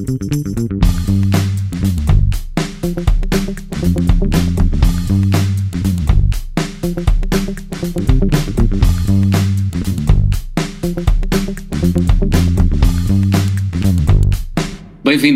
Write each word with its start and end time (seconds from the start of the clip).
Bem-vindo 0.00 0.24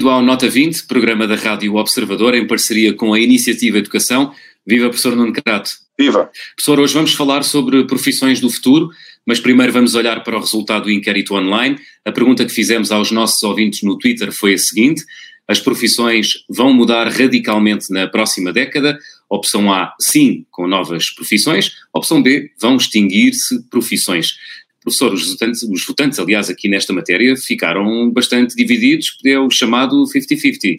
ao 0.09 0.23
Nota 0.23 0.49
20, 0.49 0.87
programa 0.87 1.27
da 1.27 1.35
Rádio 1.35 1.75
Observador, 1.75 2.35
em 2.35 2.47
parceria 2.47 2.95
com 2.95 3.13
a 3.13 3.21
Iniciativa 3.21 3.77
Educação. 3.77 4.33
Viva, 4.67 4.89
professor 4.89 5.15
Nuno 5.15 5.35
Crato. 5.35 5.73
Viva. 5.99 6.31
Professor, 6.57 6.81
hoje 6.81 6.95
vamos 6.95 7.13
falar 7.13 7.43
sobre 7.43 7.87
profissões 7.87 8.41
do 8.41 8.49
futuro, 8.49 8.89
mas 9.27 9.41
primeiro 9.41 9.73
vamos 9.73 9.95
olhar 9.95 10.23
para 10.23 10.37
o 10.37 10.41
resultado 10.41 10.85
do 10.85 10.91
inquérito 10.91 11.35
online. 11.35 11.79
A 12.05 12.13
pergunta 12.13 12.45
que 12.45 12.53
fizemos 12.53 12.93
aos 12.93 13.11
nossos 13.11 13.43
ouvintes 13.43 13.83
no 13.83 13.99
Twitter 13.99 14.33
foi 14.33 14.55
a 14.55 14.59
seguinte: 14.59 15.03
as 15.49 15.61
profissões 15.61 16.45
vão 16.49 16.73
mudar 16.73 17.09
radicalmente 17.09 17.93
na 17.93 18.07
próxima 18.07 18.53
década? 18.53 18.99
Opção 19.29 19.73
A, 19.73 19.95
sim, 20.01 20.47
com 20.51 20.67
novas 20.67 21.11
profissões. 21.11 21.73
Opção 21.93 22.23
B, 22.23 22.51
vão 22.61 22.77
extinguir-se 22.77 23.63
profissões. 23.69 24.37
Professor, 24.83 25.13
os 25.15 25.31
votantes, 25.31 25.63
os 25.63 25.87
votantes, 25.87 26.19
aliás, 26.19 26.51
aqui 26.51 26.69
nesta 26.69 26.93
matéria, 26.93 27.35
ficaram 27.37 28.11
bastante 28.11 28.55
divididos, 28.55 29.19
é 29.25 29.39
o 29.39 29.49
chamado 29.51 30.05
50-50. 30.05 30.77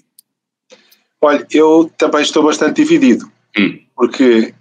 Olha, 1.22 1.48
eu 1.52 1.92
também 1.98 2.22
estou 2.22 2.44
bastante 2.44 2.84
dividido, 2.84 3.30
hum. 3.58 3.80
porque 3.96 4.54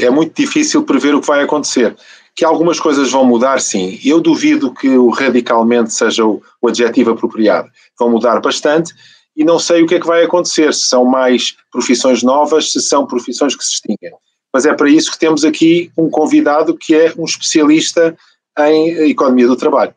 é 0.00 0.08
muito 0.08 0.40
difícil 0.40 0.84
prever 0.84 1.16
o 1.16 1.20
que 1.20 1.26
vai 1.26 1.42
acontecer. 1.42 1.96
Que 2.34 2.44
algumas 2.44 2.80
coisas 2.80 3.10
vão 3.10 3.24
mudar, 3.24 3.60
sim. 3.60 4.00
Eu 4.04 4.20
duvido 4.20 4.72
que 4.72 4.88
o 4.88 5.10
radicalmente 5.10 5.92
seja 5.92 6.24
o, 6.24 6.42
o 6.60 6.68
adjetivo 6.68 7.10
apropriado. 7.10 7.68
Vão 7.98 8.10
mudar 8.10 8.40
bastante 8.40 8.94
e 9.36 9.44
não 9.44 9.58
sei 9.58 9.82
o 9.82 9.86
que 9.86 9.94
é 9.94 10.00
que 10.00 10.06
vai 10.06 10.24
acontecer, 10.24 10.72
se 10.74 10.88
são 10.88 11.04
mais 11.04 11.54
profissões 11.70 12.22
novas, 12.22 12.72
se 12.72 12.80
são 12.80 13.06
profissões 13.06 13.56
que 13.56 13.64
se 13.64 13.74
extinguem. 13.74 14.12
Mas 14.52 14.66
é 14.66 14.74
para 14.74 14.90
isso 14.90 15.10
que 15.10 15.18
temos 15.18 15.44
aqui 15.44 15.90
um 15.96 16.10
convidado 16.10 16.76
que 16.76 16.94
é 16.94 17.12
um 17.16 17.24
especialista 17.24 18.16
em 18.58 19.10
economia 19.10 19.46
do 19.46 19.56
trabalho. 19.56 19.94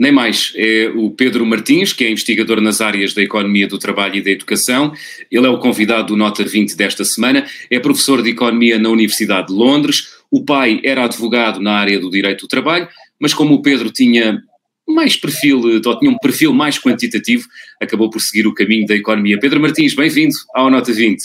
Nem 0.00 0.10
mais, 0.10 0.52
é 0.56 0.90
o 0.96 1.10
Pedro 1.10 1.44
Martins, 1.44 1.92
que 1.92 2.04
é 2.04 2.10
investigador 2.10 2.58
nas 2.60 2.80
áreas 2.80 3.12
da 3.12 3.20
economia 3.20 3.68
do 3.68 3.78
trabalho 3.78 4.16
e 4.16 4.22
da 4.22 4.30
educação. 4.30 4.94
Ele 5.30 5.46
é 5.46 5.50
o 5.50 5.58
convidado 5.58 6.08
do 6.08 6.16
Nota 6.16 6.42
20 6.42 6.74
desta 6.74 7.04
semana, 7.04 7.46
é 7.70 7.78
professor 7.78 8.22
de 8.22 8.30
economia 8.30 8.78
na 8.78 8.88
Universidade 8.88 9.48
de 9.48 9.52
Londres. 9.52 10.19
O 10.30 10.44
pai 10.44 10.80
era 10.84 11.04
advogado 11.04 11.60
na 11.60 11.72
área 11.72 11.98
do 11.98 12.10
direito 12.10 12.42
do 12.42 12.48
trabalho, 12.48 12.88
mas 13.18 13.34
como 13.34 13.54
o 13.54 13.62
Pedro 13.62 13.90
tinha 13.90 14.42
mais 14.86 15.16
perfil, 15.16 15.60
ou 15.84 15.98
tinha 15.98 16.10
um 16.10 16.18
perfil 16.18 16.52
mais 16.52 16.78
quantitativo, 16.78 17.46
acabou 17.80 18.10
por 18.10 18.20
seguir 18.20 18.46
o 18.46 18.54
caminho 18.54 18.86
da 18.86 18.94
economia. 18.94 19.38
Pedro 19.38 19.60
Martins, 19.60 19.94
bem-vindo 19.94 20.34
ao 20.54 20.70
Nota 20.70 20.92
20. 20.92 21.22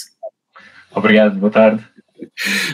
Obrigado, 0.94 1.38
boa 1.38 1.52
tarde. 1.52 1.84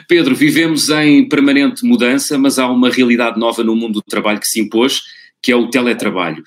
Pedro, 0.08 0.36
vivemos 0.36 0.90
em 0.90 1.28
permanente 1.28 1.86
mudança, 1.86 2.38
mas 2.38 2.59
há 2.59 2.68
uma 2.68 2.90
realidade 2.90 3.40
nova 3.40 3.64
no 3.64 3.76
mundo 3.76 3.94
do 3.94 4.02
trabalho 4.02 4.40
que 4.40 4.48
se 4.48 4.59
impôs, 4.59 5.02
que 5.42 5.52
é 5.52 5.56
o 5.56 5.70
teletrabalho. 5.70 6.44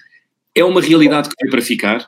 É 0.55 0.65
uma 0.65 0.81
realidade 0.81 1.29
que 1.29 1.37
tem 1.37 1.51
para 1.51 1.61
ficar? 1.61 2.07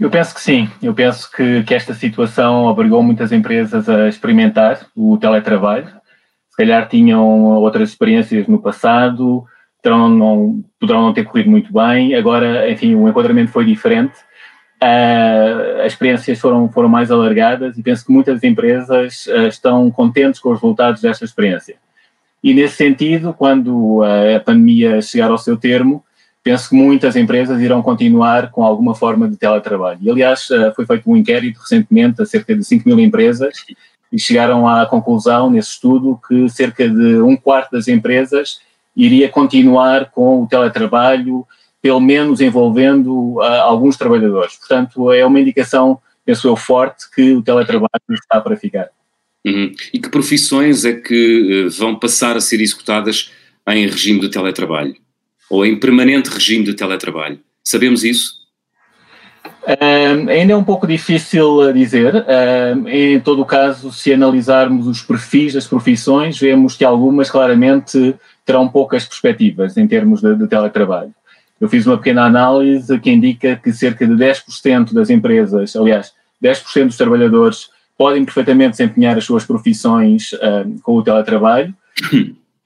Eu 0.00 0.10
penso 0.10 0.34
que 0.34 0.40
sim. 0.40 0.68
Eu 0.82 0.92
penso 0.92 1.30
que, 1.30 1.62
que 1.62 1.74
esta 1.74 1.94
situação 1.94 2.64
obrigou 2.64 3.02
muitas 3.02 3.30
empresas 3.30 3.88
a 3.88 4.08
experimentar 4.08 4.86
o 4.96 5.16
teletrabalho. 5.16 5.88
Se 6.54 6.56
calhar 6.56 6.88
tinham 6.88 7.24
outras 7.24 7.88
experiências 7.88 8.46
no 8.46 8.60
passado, 8.60 9.44
terão 9.82 10.08
não, 10.08 10.64
poderão 10.78 11.02
não 11.02 11.12
ter 11.12 11.24
corrido 11.24 11.50
muito 11.50 11.72
bem. 11.72 12.14
Agora, 12.14 12.70
enfim, 12.70 12.94
o 12.94 13.08
enquadramento 13.08 13.50
foi 13.50 13.64
diferente 13.64 14.14
Uh, 14.84 15.80
as 15.80 15.92
experiências 15.92 16.38
foram, 16.38 16.68
foram 16.68 16.90
mais 16.90 17.10
alargadas 17.10 17.78
e 17.78 17.82
penso 17.82 18.04
que 18.04 18.12
muitas 18.12 18.44
empresas 18.44 19.26
uh, 19.26 19.46
estão 19.46 19.90
contentes 19.90 20.38
com 20.38 20.50
os 20.50 20.60
resultados 20.60 21.00
desta 21.00 21.24
experiência. 21.24 21.76
E 22.42 22.52
nesse 22.52 22.76
sentido, 22.76 23.32
quando 23.32 24.00
uh, 24.00 24.36
a 24.36 24.40
pandemia 24.40 25.00
chegar 25.00 25.30
ao 25.30 25.38
seu 25.38 25.56
termo, 25.56 26.04
penso 26.42 26.68
que 26.68 26.76
muitas 26.76 27.16
empresas 27.16 27.62
irão 27.62 27.80
continuar 27.80 28.50
com 28.50 28.62
alguma 28.62 28.94
forma 28.94 29.26
de 29.26 29.38
teletrabalho. 29.38 29.98
E, 30.02 30.10
aliás, 30.10 30.48
foi 30.76 30.84
feito 30.84 31.10
um 31.10 31.16
inquérito 31.16 31.58
recentemente 31.60 32.20
a 32.20 32.26
cerca 32.26 32.54
de 32.54 32.62
5 32.62 32.86
mil 32.86 33.00
empresas 33.00 33.54
e 34.14 34.20
chegaram 34.20 34.68
à 34.68 34.86
conclusão, 34.86 35.50
nesse 35.50 35.70
estudo, 35.70 36.20
que 36.28 36.48
cerca 36.48 36.88
de 36.88 37.20
um 37.20 37.36
quarto 37.36 37.72
das 37.72 37.88
empresas 37.88 38.60
iria 38.96 39.28
continuar 39.28 40.12
com 40.12 40.44
o 40.44 40.46
teletrabalho, 40.46 41.44
pelo 41.82 41.98
menos 41.98 42.40
envolvendo 42.40 43.38
uh, 43.38 43.42
alguns 43.42 43.96
trabalhadores. 43.96 44.54
Portanto, 44.54 45.10
é 45.10 45.26
uma 45.26 45.40
indicação, 45.40 45.98
penso 46.24 46.46
eu, 46.46 46.54
forte 46.54 47.10
que 47.12 47.32
o 47.32 47.42
teletrabalho 47.42 47.90
está 48.10 48.40
para 48.40 48.56
ficar. 48.56 48.88
Uhum. 49.44 49.72
E 49.92 49.98
que 49.98 50.08
profissões 50.08 50.84
é 50.84 50.92
que 50.92 51.64
uh, 51.66 51.70
vão 51.70 51.98
passar 51.98 52.36
a 52.36 52.40
ser 52.40 52.60
executadas 52.60 53.32
em 53.66 53.84
regime 53.84 54.20
de 54.20 54.28
teletrabalho? 54.28 54.94
Ou 55.50 55.66
em 55.66 55.78
permanente 55.78 56.30
regime 56.30 56.62
de 56.62 56.74
teletrabalho? 56.74 57.40
Sabemos 57.64 58.04
isso? 58.04 58.43
Uh, 59.64 60.28
ainda 60.28 60.52
é 60.52 60.56
um 60.56 60.64
pouco 60.64 60.86
difícil 60.86 61.72
dizer. 61.72 62.14
Uh, 62.14 62.88
em 62.88 63.18
todo 63.20 63.40
o 63.40 63.46
caso, 63.46 63.90
se 63.90 64.12
analisarmos 64.12 64.86
os 64.86 65.00
perfis 65.00 65.54
das 65.54 65.66
profissões, 65.66 66.38
vemos 66.38 66.76
que 66.76 66.84
algumas 66.84 67.30
claramente 67.30 68.14
terão 68.44 68.68
poucas 68.68 69.06
perspectivas 69.06 69.76
em 69.76 69.86
termos 69.86 70.20
de, 70.20 70.34
de 70.34 70.46
teletrabalho. 70.46 71.14
Eu 71.58 71.68
fiz 71.68 71.86
uma 71.86 71.96
pequena 71.96 72.24
análise 72.24 72.98
que 72.98 73.10
indica 73.10 73.56
que 73.56 73.72
cerca 73.72 74.06
de 74.06 74.12
10% 74.12 74.92
das 74.92 75.08
empresas, 75.08 75.74
aliás, 75.74 76.12
10% 76.42 76.86
dos 76.86 76.96
trabalhadores 76.98 77.70
podem 77.96 78.24
perfeitamente 78.24 78.72
desempenhar 78.72 79.16
as 79.16 79.24
suas 79.24 79.44
profissões 79.44 80.32
uh, 80.34 80.80
com 80.82 80.92
o 80.94 81.02
teletrabalho. 81.02 81.74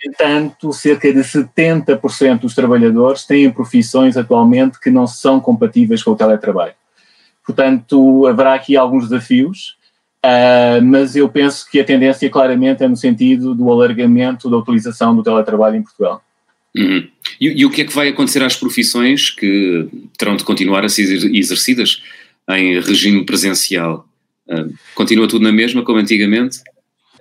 Entanto, 0.04 0.72
cerca 0.72 1.12
de 1.12 1.20
70% 1.20 2.40
dos 2.40 2.54
trabalhadores 2.54 3.24
têm 3.24 3.50
profissões 3.50 4.16
atualmente 4.16 4.80
que 4.80 4.90
não 4.90 5.06
são 5.06 5.40
compatíveis 5.40 6.02
com 6.02 6.12
o 6.12 6.16
teletrabalho. 6.16 6.74
Portanto, 7.48 8.26
haverá 8.26 8.52
aqui 8.52 8.76
alguns 8.76 9.08
desafios, 9.08 9.74
uh, 10.22 10.84
mas 10.84 11.16
eu 11.16 11.30
penso 11.30 11.66
que 11.70 11.80
a 11.80 11.84
tendência 11.84 12.28
claramente 12.28 12.84
é 12.84 12.88
no 12.88 12.94
sentido 12.94 13.54
do 13.54 13.72
alargamento 13.72 14.50
da 14.50 14.58
utilização 14.58 15.16
do 15.16 15.22
teletrabalho 15.22 15.76
em 15.76 15.82
Portugal. 15.82 16.22
Uhum. 16.76 17.08
E, 17.40 17.62
e, 17.62 17.64
o 17.64 17.70
que 17.70 17.80
é 17.80 17.84
que 17.86 17.94
vai 17.94 18.08
acontecer 18.08 18.42
às 18.42 18.54
profissões 18.54 19.30
que 19.30 19.88
terão 20.18 20.36
de 20.36 20.44
continuar 20.44 20.84
a 20.84 20.90
ser 20.90 21.04
exercidas 21.34 22.02
em 22.50 22.78
regime 22.80 23.24
presencial? 23.24 24.06
Uh, 24.46 24.70
continua 24.94 25.26
tudo 25.26 25.42
na 25.42 25.50
mesma 25.50 25.82
como 25.82 25.98
antigamente? 25.98 26.58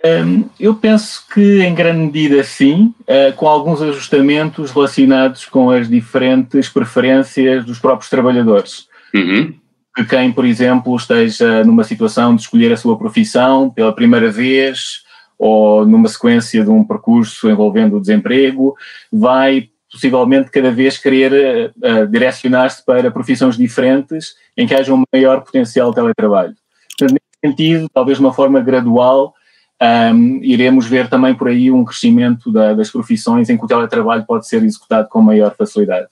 Um, 0.03 0.43
eu 0.59 0.75
penso 0.75 1.23
que 1.33 1.61
em 1.61 1.73
grande 1.73 1.99
medida 1.99 2.43
sim, 2.43 2.93
uh, 3.03 3.33
com 3.37 3.47
alguns 3.47 3.81
ajustamentos 3.81 4.71
relacionados 4.71 5.45
com 5.45 5.71
as 5.71 5.87
diferentes 5.89 6.67
preferências 6.67 7.63
dos 7.63 7.79
próprios 7.79 8.09
trabalhadores. 8.09 8.87
Uhum. 9.16 9.53
Que 9.97 10.06
quem, 10.06 10.31
por 10.31 10.46
exemplo, 10.46 10.96
esteja 10.96 11.63
numa 11.63 11.84
situação 11.84 12.35
de 12.35 12.44
escolher 12.44 12.72
a 12.72 12.78
sua 12.78 12.96
profissão 12.96 13.68
pela 13.68 13.91
primeira 13.91 14.30
vez, 14.30 15.02
ou 15.40 15.88
numa 15.88 16.08
sequência 16.08 16.63
de 16.63 16.69
um 16.69 16.84
percurso 16.84 17.50
envolvendo 17.50 17.97
o 17.97 18.00
desemprego, 18.00 18.75
vai 19.12 19.72
possivelmente 19.91 20.52
cada 20.52 20.69
vez 20.69 21.00
querer 21.00 21.74
uh, 21.78 22.06
direcionar-se 22.06 22.85
para 22.85 23.09
profissões 23.09 23.58
diferentes 23.58 24.35
em 24.56 24.68
que 24.68 24.75
haja 24.75 24.94
um 24.94 25.02
maior 25.12 25.41
potencial 25.41 25.90
de 25.90 25.96
teletrabalho. 25.96 26.53
Portanto, 26.90 27.18
nesse 27.18 27.52
sentido, 27.52 27.90
talvez 27.91 28.19
de 28.19 28.24
uma 28.24 28.34
forma 28.34 28.62
gradual, 28.62 29.34
um, 29.81 29.85
ehm, 29.85 30.40
iremos 30.44 30.85
ver 30.85 31.09
também 31.09 31.34
por 31.34 31.47
aí 31.47 31.72
um 31.72 31.84
crescimento 31.84 32.52
da, 32.52 32.75
das 32.75 32.91
profissões 32.91 33.50
em 33.50 33.58
que 33.58 33.66
o 33.66 33.68
teletrabalho 33.68 34.25
pode 34.28 34.47
ser 34.47 34.64
executado 34.64 35.08
com 35.09 35.22
maior 35.24 35.56
facilidade. 35.56 36.08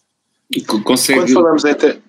E 0.49 0.61
consegue... 0.61 1.19
Quando 1.19 1.33
falamos 1.33 1.65
em, 1.65 1.73
te... 1.73 1.99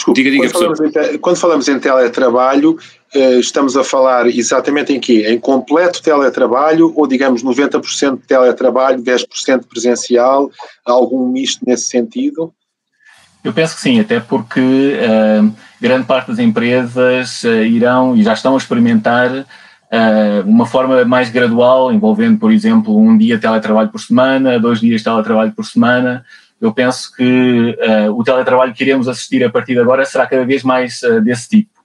Desculpe, 0.00 0.22
diga, 0.22 0.30
diga, 0.30 0.50
quando, 0.50 0.58
falamos 0.62 0.80
em, 0.80 1.18
quando, 1.18 1.36
falamos 1.36 1.68
em, 1.68 1.78
teletrabalho, 1.78 2.78
eh, 3.14 3.38
estamos 3.38 3.76
a 3.76 3.84
falar 3.84 4.26
exatamente 4.28 4.94
em 4.94 4.98
quê? 4.98 5.26
Em 5.28 5.38
completo 5.38 6.02
teletrabalho 6.02 6.90
ou, 6.96 7.06
digamos, 7.06 7.44
90% 7.44 8.16
de 8.16 8.26
teletrabalho, 8.26 9.02
10% 9.02 9.66
presencial, 9.68 10.50
algum 10.86 11.28
misto 11.28 11.62
nesse 11.66 11.84
sentido? 11.84 12.50
Eu 13.44 13.52
penso 13.52 13.74
que 13.74 13.82
sim, 13.82 14.00
até 14.00 14.20
porque 14.20 14.60
uh, 14.60 15.52
grande 15.80 16.06
parte 16.06 16.28
das 16.28 16.38
empresas 16.38 17.42
uh, 17.42 17.62
irão 17.62 18.16
e 18.16 18.22
já 18.22 18.32
estão 18.32 18.54
a 18.54 18.58
experimentar 18.58 19.30
uh, 19.30 20.46
uma 20.46 20.64
forma 20.64 21.04
mais 21.04 21.30
gradual, 21.30 21.92
envolvendo, 21.92 22.38
por 22.38 22.52
exemplo, 22.52 22.96
um 22.96 23.18
dia 23.18 23.36
de 23.36 23.42
teletrabalho 23.42 23.90
por 23.90 24.00
semana, 24.00 24.58
dois 24.58 24.80
dias 24.80 25.00
de 25.00 25.04
teletrabalho 25.04 25.52
por 25.52 25.64
semana, 25.64 26.24
eu 26.60 26.74
penso 26.74 27.14
que 27.16 27.76
uh, 27.80 28.12
o 28.12 28.22
teletrabalho 28.22 28.74
que 28.74 28.84
iremos 28.84 29.08
assistir 29.08 29.42
a 29.42 29.50
partir 29.50 29.72
de 29.72 29.80
agora 29.80 30.04
será 30.04 30.26
cada 30.26 30.44
vez 30.44 30.62
mais 30.62 31.00
uh, 31.02 31.20
desse 31.20 31.48
tipo. 31.48 31.80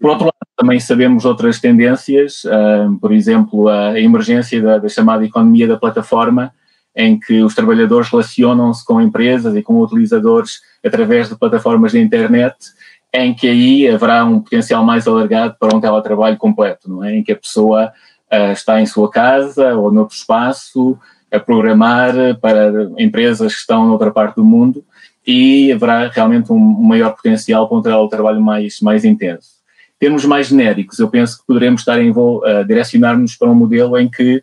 Por 0.00 0.10
outro 0.10 0.26
lado, 0.26 0.36
também 0.56 0.78
sabemos 0.78 1.24
outras 1.24 1.60
tendências, 1.60 2.44
uh, 2.44 2.96
por 3.00 3.12
exemplo, 3.12 3.68
a 3.68 3.98
emergência 3.98 4.62
da, 4.62 4.78
da, 4.78 4.88
chamada 4.88 5.24
economia 5.24 5.66
da 5.66 5.76
plataforma, 5.76 6.52
em 6.94 7.18
que 7.18 7.42
os 7.42 7.54
trabalhadores 7.54 8.10
relacionam-se 8.10 8.84
com 8.84 9.00
empresas 9.00 9.56
e 9.56 9.62
com 9.62 9.80
utilizadores 9.80 10.60
através 10.84 11.28
de 11.28 11.36
plataformas 11.36 11.92
de 11.92 12.00
internet 12.00 12.54
em 13.14 13.34
que 13.34 13.48
aí 13.48 13.88
haverá 13.88 14.24
um 14.24 14.40
potencial 14.40 14.84
mais 14.84 15.06
alargado 15.06 15.56
para 15.58 15.74
um 15.74 15.80
teletrabalho 15.80 16.36
completo, 16.36 16.88
não 16.88 17.04
é? 17.04 17.16
Em 17.16 17.22
que 17.22 17.32
a 17.32 17.36
pessoa 17.36 17.92
está 18.52 18.80
em 18.80 18.86
sua 18.86 19.10
casa 19.10 19.74
ou 19.74 19.92
noutro 19.92 20.16
espaço 20.16 20.98
a 21.32 21.40
programar 21.40 22.14
para 22.40 22.90
empresas 22.98 23.54
que 23.54 23.60
estão 23.60 23.86
noutra 23.86 24.10
parte 24.10 24.36
do 24.36 24.44
mundo 24.44 24.84
e 25.26 25.72
haverá 25.72 26.08
realmente 26.08 26.52
um 26.52 26.58
maior 26.58 27.14
potencial 27.14 27.68
para 27.68 27.78
um 27.78 27.82
teletrabalho 27.82 28.40
mais, 28.40 28.80
mais 28.80 29.04
intenso. 29.04 29.62
Em 29.96 30.06
termos 30.06 30.24
mais 30.24 30.48
genéricos, 30.48 30.98
eu 30.98 31.08
penso 31.08 31.38
que 31.38 31.46
poderemos 31.46 31.82
estar 31.82 31.98
a 31.98 32.02
uh, 32.02 32.66
direcionar-nos 32.66 33.36
para 33.36 33.48
um 33.48 33.54
modelo 33.54 33.96
em 33.96 34.10
que 34.10 34.42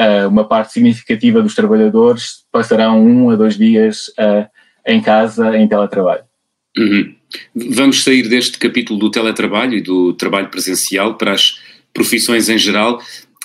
uh, 0.00 0.28
uma 0.28 0.46
parte 0.46 0.72
significativa 0.72 1.42
dos 1.42 1.54
trabalhadores 1.54 2.44
passarão 2.52 3.04
um 3.04 3.30
a 3.30 3.36
dois 3.36 3.56
dias 3.56 4.08
uh, 4.10 4.48
em 4.86 5.02
casa 5.02 5.56
em 5.56 5.66
teletrabalho. 5.66 6.22
Uhum. 6.78 7.14
Vamos 7.54 8.04
sair 8.04 8.28
deste 8.28 8.58
capítulo 8.58 8.98
do 8.98 9.10
teletrabalho 9.10 9.74
e 9.74 9.82
do 9.82 10.12
trabalho 10.14 10.48
presencial 10.48 11.16
para 11.16 11.32
as 11.32 11.60
profissões 11.92 12.48
em 12.48 12.58
geral. 12.58 13.00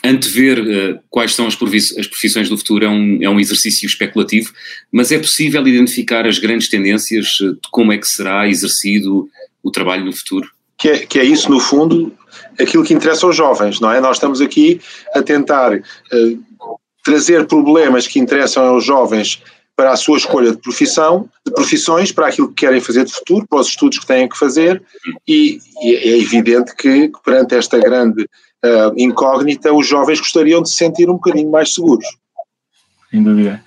Antever 0.07 0.59
uh, 0.59 0.99
quais 1.09 1.35
são 1.35 1.47
as, 1.47 1.57
as 1.97 2.07
profissões 2.07 2.49
do 2.49 2.57
futuro 2.57 2.85
é 2.85 2.89
um, 2.89 3.19
é 3.21 3.29
um 3.29 3.39
exercício 3.39 3.85
especulativo, 3.85 4.53
mas 4.91 5.11
é 5.11 5.19
possível 5.19 5.67
identificar 5.67 6.25
as 6.25 6.39
grandes 6.39 6.69
tendências 6.69 7.25
de 7.25 7.57
como 7.71 7.91
é 7.91 7.97
que 7.97 8.07
será 8.07 8.47
exercido 8.47 9.27
o 9.61 9.71
trabalho 9.71 10.05
no 10.05 10.13
futuro? 10.13 10.49
Que 10.77 10.89
é, 10.89 10.97
que 10.99 11.19
é 11.19 11.23
isso, 11.23 11.49
no 11.51 11.59
fundo, 11.59 12.13
aquilo 12.59 12.83
que 12.83 12.93
interessa 12.93 13.25
aos 13.25 13.35
jovens, 13.35 13.79
não 13.79 13.91
é? 13.91 13.99
Nós 13.99 14.17
estamos 14.17 14.39
aqui 14.39 14.79
a 15.13 15.21
tentar 15.21 15.75
uh, 15.75 16.45
trazer 17.03 17.45
problemas 17.45 18.07
que 18.07 18.19
interessam 18.19 18.63
aos 18.65 18.85
jovens 18.85 19.41
para 19.75 19.91
a 19.91 19.95
sua 19.95 20.17
escolha 20.17 20.51
de 20.51 20.57
profissão, 20.57 21.29
de 21.45 21.53
profissões, 21.53 22.11
para 22.11 22.27
aquilo 22.27 22.47
que 22.49 22.65
querem 22.65 22.81
fazer 22.81 23.05
de 23.05 23.13
futuro, 23.13 23.45
para 23.47 23.59
os 23.59 23.67
estudos 23.67 23.99
que 23.99 24.07
têm 24.07 24.27
que 24.27 24.37
fazer, 24.37 24.81
e, 25.27 25.59
e 25.83 25.95
é 25.95 26.17
evidente 26.17 26.75
que, 26.75 27.11
perante 27.23 27.53
esta 27.53 27.77
grande 27.77 28.27
uh, 28.65 28.93
incógnita, 28.97 29.73
os 29.73 29.87
jovens 29.87 30.19
gostariam 30.19 30.61
de 30.61 30.69
se 30.69 30.75
sentir 30.75 31.09
um 31.09 31.13
bocadinho 31.13 31.51
mais 31.51 31.73
seguros. 31.73 32.05
Sem 33.09 33.23
dúvida. 33.23 33.61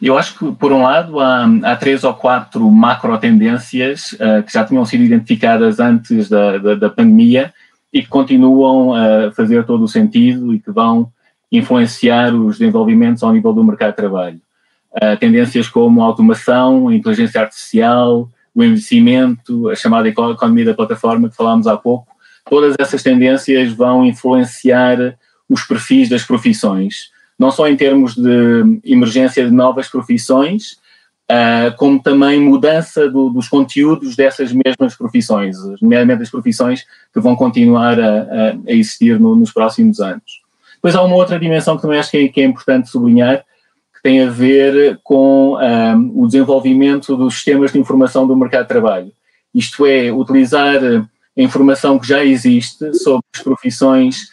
Eu 0.00 0.18
acho 0.18 0.38
que, 0.38 0.52
por 0.52 0.72
um 0.72 0.82
lado, 0.82 1.20
há, 1.20 1.46
há 1.64 1.76
três 1.76 2.04
ou 2.04 2.12
quatro 2.12 2.70
macro 2.70 3.16
tendências 3.18 4.12
uh, 4.12 4.42
que 4.44 4.52
já 4.52 4.64
tinham 4.64 4.84
sido 4.84 5.04
identificadas 5.04 5.80
antes 5.80 6.28
da, 6.28 6.58
da, 6.58 6.74
da, 6.74 6.90
pandemia 6.90 7.52
e 7.92 8.02
que 8.02 8.08
continuam 8.08 8.94
a 8.94 9.32
fazer 9.32 9.64
todo 9.64 9.84
o 9.84 9.88
sentido 9.88 10.52
e 10.52 10.58
que 10.58 10.70
vão 10.70 11.10
influenciar 11.50 12.34
os 12.34 12.58
desenvolvimentos 12.58 13.22
ao 13.22 13.32
nível 13.32 13.52
do 13.52 13.64
mercado 13.64 13.90
de 13.90 13.96
trabalho 13.96 14.40
uh, 14.96 15.16
tendências 15.18 15.68
como 15.68 16.02
a 16.02 16.04
automação, 16.04 16.88
a 16.88 16.94
inteligência 16.94 17.40
artificial, 17.40 18.28
o 18.54 18.64
investimento, 18.64 19.68
a 19.68 19.74
chamada 19.74 20.08
economia 20.08 20.64
da 20.64 20.74
plataforma 20.74 21.28
que 21.28 21.36
falámos 21.36 21.66
há 21.66 21.76
pouco, 21.76 22.08
todas 22.48 22.74
essas 22.78 23.02
tendências 23.02 23.72
vão 23.72 24.04
influenciar 24.04 25.18
os 25.48 25.64
perfis 25.64 26.08
das 26.08 26.24
profissões, 26.24 27.10
não 27.38 27.50
só 27.50 27.68
em 27.68 27.76
termos 27.76 28.14
de 28.14 28.80
emergência 28.84 29.44
de 29.44 29.50
novas 29.50 29.88
profissões, 29.88 30.78
uh, 31.30 31.76
como 31.76 32.02
também 32.02 32.40
mudança 32.40 33.08
do, 33.08 33.28
dos 33.30 33.48
conteúdos 33.48 34.16
dessas 34.16 34.52
mesmas 34.52 34.96
profissões, 34.96 35.56
nomeadamente 35.80 36.22
as 36.22 36.30
profissões 36.30 36.84
que 37.12 37.20
vão 37.20 37.36
continuar 37.36 38.00
a, 38.00 38.22
a, 38.66 38.72
existir 38.72 39.20
no, 39.20 39.36
nos 39.36 39.52
próximos 39.52 40.00
anos. 40.00 40.42
Depois 40.74 40.94
há 40.94 41.02
uma 41.02 41.16
outra 41.16 41.38
dimensão 41.38 41.76
que 41.76 41.82
também 41.82 41.98
acho 41.98 42.10
que 42.10 42.18
é, 42.18 42.28
que 42.28 42.40
é 42.40 42.44
importante 42.44 42.88
sublinhar, 42.88 43.44
tem 44.02 44.22
a 44.22 44.30
ver 44.30 45.00
com 45.02 45.56
um, 45.56 46.22
o 46.22 46.26
desenvolvimento 46.26 47.16
dos 47.16 47.34
sistemas 47.34 47.72
de 47.72 47.78
informação 47.80 48.24
do 48.24 48.36
mercado 48.36 48.62
de 48.62 48.68
trabalho. 48.68 49.12
Isto 49.52 49.84
é, 49.84 50.12
utilizar 50.12 50.78
informação 51.36 51.98
que 51.98 52.06
já 52.06 52.24
existe 52.24 52.94
sobre 52.94 53.24
as 53.34 53.42
profissões 53.42 54.30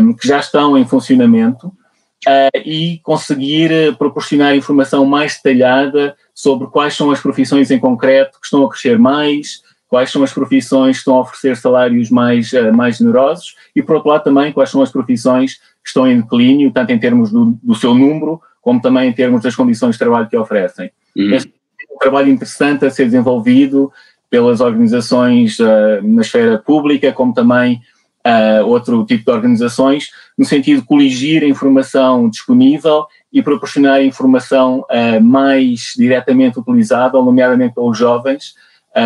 um, 0.00 0.12
que 0.14 0.26
já 0.26 0.38
estão 0.38 0.76
em 0.76 0.84
funcionamento 0.84 1.66
uh, 1.66 2.58
e 2.64 3.00
conseguir 3.02 3.96
proporcionar 3.96 4.56
informação 4.56 5.04
mais 5.04 5.36
detalhada 5.36 6.16
sobre 6.34 6.68
quais 6.68 6.94
são 6.94 7.10
as 7.10 7.20
profissões 7.20 7.70
em 7.70 7.78
concreto 7.78 8.40
que 8.40 8.46
estão 8.46 8.64
a 8.64 8.70
crescer 8.70 8.98
mais, 8.98 9.62
quais 9.88 10.10
são 10.10 10.22
as 10.22 10.32
profissões 10.32 10.96
que 10.96 11.00
estão 11.00 11.16
a 11.16 11.20
oferecer 11.20 11.56
salários 11.56 12.10
mais, 12.10 12.52
uh, 12.52 12.72
mais 12.72 12.96
generosos 12.96 13.54
e, 13.76 13.82
por 13.82 13.96
outro 13.96 14.10
lado, 14.10 14.24
também 14.24 14.52
quais 14.52 14.70
são 14.70 14.82
as 14.82 14.90
profissões 14.90 15.54
que 15.54 15.88
estão 15.88 16.06
em 16.06 16.20
declínio, 16.20 16.72
tanto 16.72 16.92
em 16.92 16.98
termos 16.98 17.30
do, 17.30 17.58
do 17.62 17.74
seu 17.74 17.94
número 17.94 18.40
como 18.62 18.80
também 18.80 19.10
em 19.10 19.12
termos 19.12 19.42
das 19.42 19.56
condições 19.56 19.96
de 19.96 19.98
trabalho 19.98 20.28
que 20.28 20.36
oferecem. 20.36 20.90
Uhum. 21.16 21.34
Este 21.34 21.48
é 21.48 21.94
um 21.94 21.98
trabalho 21.98 22.30
interessante 22.30 22.86
a 22.86 22.90
ser 22.90 23.06
desenvolvido 23.06 23.92
pelas 24.32 24.62
organizações 24.62 25.58
uh, 25.58 26.00
na 26.02 26.22
esfera 26.22 26.56
pública, 26.56 27.12
como 27.12 27.34
também 27.34 27.82
uh, 28.26 28.66
outro 28.66 29.04
tipo 29.04 29.26
de 29.26 29.30
organizações, 29.30 30.08
no 30.38 30.46
sentido 30.46 30.80
de 30.80 30.86
coligir 30.86 31.44
a 31.44 31.46
informação 31.46 32.30
disponível 32.30 33.04
e 33.30 33.42
proporcionar 33.42 34.02
informação 34.02 34.86
uh, 34.90 35.22
mais 35.22 35.92
diretamente 35.94 36.58
utilizável, 36.58 37.22
nomeadamente 37.22 37.74
pelos 37.74 37.98
jovens, 37.98 38.54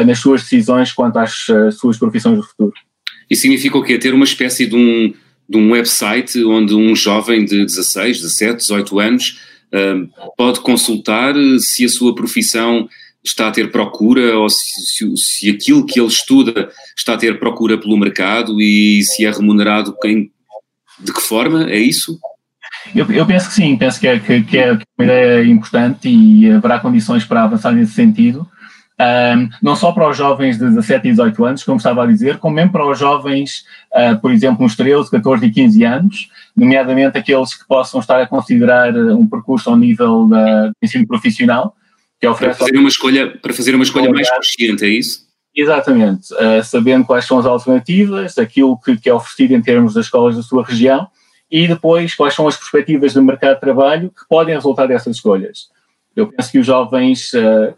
nas 0.04 0.18
suas 0.18 0.42
decisões 0.42 0.90
quanto 0.90 1.16
às 1.16 1.46
suas 1.78 1.96
profissões 1.96 2.38
do 2.38 2.42
futuro. 2.42 2.72
Isso 3.30 3.42
significa 3.42 3.78
o 3.78 3.84
quê? 3.84 3.96
Ter 3.96 4.12
uma 4.12 4.24
espécie 4.24 4.66
de 4.66 4.74
um 4.74 5.14
de 5.48 5.56
um 5.56 5.70
website 5.70 6.44
onde 6.44 6.74
um 6.74 6.96
jovem 6.96 7.44
de 7.44 7.64
16, 7.64 8.20
17, 8.20 8.56
18 8.56 8.98
anos 8.98 9.40
pode 10.36 10.58
consultar 10.58 11.36
se 11.60 11.84
a 11.84 11.88
sua 11.88 12.16
profissão 12.16 12.88
está 13.28 13.48
a 13.48 13.50
ter 13.50 13.70
procura 13.70 14.38
ou 14.38 14.48
se, 14.48 15.16
se, 15.16 15.50
aquilo 15.50 15.84
que 15.84 15.98
ele 16.00 16.08
estuda 16.08 16.70
está 16.96 17.14
a 17.14 17.18
ter 17.18 17.38
procura 17.38 17.78
pelo 17.78 17.98
mercado 17.98 18.60
e 18.60 19.02
se 19.02 19.24
é 19.24 19.30
remunerado 19.30 19.96
quem, 20.00 20.30
de 21.00 21.12
que 21.12 21.20
forma? 21.20 21.70
É 21.70 21.78
isso? 21.78 22.18
Eu, 22.94 23.10
eu 23.10 23.26
penso 23.26 23.48
que 23.48 23.54
sim, 23.54 23.76
penso 23.76 23.98
que 23.98 24.06
é, 24.06 24.18
que, 24.18 24.42
que 24.42 24.58
é 24.58 24.72
uma 24.72 25.04
ideia 25.04 25.44
importante 25.44 26.08
e 26.08 26.50
haverá 26.50 26.78
condições 26.78 27.24
para 27.24 27.42
avançar 27.42 27.72
nesse 27.72 27.92
sentido 27.92 28.46
um, 28.98 29.48
não 29.62 29.76
só 29.76 29.92
para 29.92 30.08
os 30.08 30.16
jovens 30.16 30.58
de 30.58 30.64
17 30.64 31.08
e 31.08 31.10
18 31.10 31.44
anos, 31.44 31.62
como 31.62 31.76
estava 31.76 32.02
a 32.02 32.06
dizer, 32.06 32.38
como 32.38 32.54
mesmo 32.54 32.72
para 32.72 32.88
os 32.88 32.98
jovens, 32.98 33.64
uh, 33.92 34.18
por 34.18 34.32
exemplo, 34.32 34.64
uns 34.64 34.74
13, 34.74 35.10
14 35.10 35.44
e 35.44 35.50
15 35.50 35.84
anos, 35.84 36.30
nomeadamente 36.56 37.18
aqueles 37.18 37.54
que 37.54 37.66
possam 37.66 38.00
estar 38.00 38.20
a 38.20 38.26
considerar 38.26 38.96
um 38.96 39.26
percurso 39.26 39.68
ao 39.68 39.76
nível 39.76 40.28
de 40.28 40.72
ensino 40.82 41.06
profissional, 41.06 41.76
que 42.20 42.26
oferece... 42.26 42.58
Para 42.58 42.66
fazer 42.66 42.78
uma 42.78 42.88
escolha, 42.88 43.38
para 43.38 43.54
fazer 43.54 43.74
uma 43.74 43.84
escolha 43.84 44.10
mais 44.10 44.30
consciente, 44.30 44.84
é 44.84 44.88
isso? 44.88 45.26
Exatamente, 45.54 46.34
uh, 46.34 46.62
sabendo 46.62 47.06
quais 47.06 47.24
são 47.24 47.38
as 47.38 47.46
alternativas, 47.46 48.36
aquilo 48.36 48.78
que, 48.78 48.96
que 48.96 49.08
é 49.08 49.14
oferecido 49.14 49.54
em 49.54 49.62
termos 49.62 49.94
das 49.94 50.06
escolas 50.06 50.36
da 50.36 50.42
sua 50.42 50.64
região, 50.64 51.08
e 51.50 51.66
depois 51.66 52.14
quais 52.14 52.34
são 52.34 52.46
as 52.46 52.56
perspectivas 52.56 53.14
do 53.14 53.22
mercado 53.22 53.54
de 53.54 53.60
trabalho 53.60 54.10
que 54.10 54.26
podem 54.28 54.54
resultar 54.54 54.86
dessas 54.86 55.16
escolhas. 55.16 55.68
Eu 56.14 56.28
penso 56.28 56.50
que 56.50 56.58
os 56.58 56.66
jovens... 56.66 57.32
Uh, 57.32 57.74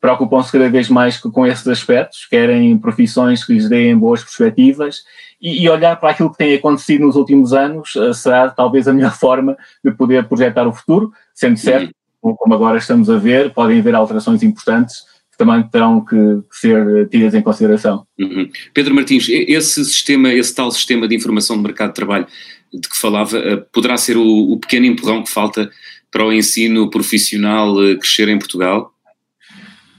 preocupam-se 0.00 0.50
cada 0.50 0.68
vez 0.70 0.88
mais 0.88 1.18
com 1.18 1.46
esses 1.46 1.68
aspectos, 1.68 2.26
querem 2.26 2.76
profissões 2.78 3.44
que 3.44 3.52
lhes 3.52 3.68
deem 3.68 3.96
boas 3.96 4.22
perspectivas 4.22 5.04
e, 5.40 5.62
e, 5.62 5.68
olhar 5.68 5.96
para 5.96 6.10
aquilo 6.10 6.30
que 6.30 6.38
tem 6.38 6.54
acontecido 6.54 7.06
nos 7.06 7.16
últimos 7.16 7.52
anos 7.52 7.94
uh, 7.96 8.14
será 8.14 8.48
talvez 8.48 8.88
a 8.88 8.92
melhor 8.92 9.12
forma 9.16 9.56
de 9.84 9.90
poder 9.92 10.26
projetar 10.26 10.66
o 10.66 10.72
futuro, 10.72 11.12
sendo 11.34 11.58
certo, 11.58 11.86
uhum. 11.86 11.92
Como 12.20 12.54
agora 12.54 12.78
estamos 12.78 13.08
a 13.08 13.16
ver, 13.16 13.52
podem 13.52 13.80
haver 13.80 13.94
alterações 13.94 14.42
importantes 14.42 14.96
que 15.30 15.38
também 15.38 15.62
terão 15.62 16.04
que 16.04 16.16
ser 16.50 17.08
tidas 17.08 17.34
em 17.34 17.42
consideração. 17.42 18.06
Uhum. 18.18 18.48
Pedro 18.74 18.94
Martins, 18.94 19.28
esse 19.28 19.84
sistema, 19.84 20.32
esse 20.32 20.54
tal 20.54 20.70
sistema 20.70 21.08
de 21.08 21.16
informação 21.16 21.56
de 21.56 21.62
mercado 21.62 21.88
de 21.88 21.94
trabalho 21.94 22.26
de 22.72 22.88
que 22.88 22.96
falava, 23.00 23.38
uh, 23.38 23.64
poderá 23.72 23.96
ser 23.96 24.16
o, 24.16 24.52
o 24.52 24.58
pequeno 24.58 24.86
empurrão 24.86 25.22
que 25.22 25.30
falta 25.30 25.70
para 26.10 26.24
o 26.24 26.32
ensino 26.32 26.90
profissional 26.90 27.74
uh, 27.74 27.98
crescer 27.98 28.28
em 28.28 28.38
Portugal? 28.38 28.92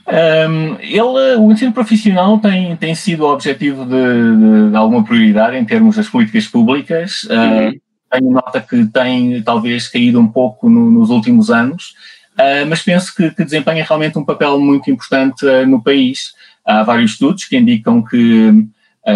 Um, 0.07 0.77
ele, 0.79 1.37
o 1.37 1.51
ensino 1.51 1.71
profissional 1.71 2.37
tem, 2.39 2.75
tem 2.75 2.93
sido 2.95 3.23
o 3.23 3.31
objetivo 3.31 3.85
de, 3.85 3.91
de, 3.91 4.71
de 4.71 4.75
alguma 4.75 5.03
prioridade 5.03 5.55
em 5.55 5.63
termos 5.63 5.95
das 5.95 6.09
políticas 6.09 6.47
públicas. 6.47 7.23
Uhum. 7.23 7.69
Uh, 7.69 7.81
tenho 8.11 8.31
nota 8.31 8.59
que 8.61 8.85
tem 8.87 9.41
talvez 9.41 9.87
caído 9.87 10.19
um 10.19 10.27
pouco 10.27 10.69
no, 10.69 10.91
nos 10.91 11.09
últimos 11.09 11.49
anos, 11.49 11.95
uh, 12.33 12.65
mas 12.67 12.81
penso 12.81 13.15
que, 13.15 13.31
que, 13.31 13.43
desempenha 13.43 13.83
realmente 13.83 14.17
um 14.17 14.25
papel 14.25 14.59
muito 14.59 14.89
importante 14.91 15.45
uh, 15.45 15.65
no 15.65 15.81
país. 15.81 16.33
Há 16.65 16.83
vários 16.83 17.11
estudos 17.11 17.45
que 17.45 17.57
indicam 17.57 18.03
que 18.03 18.67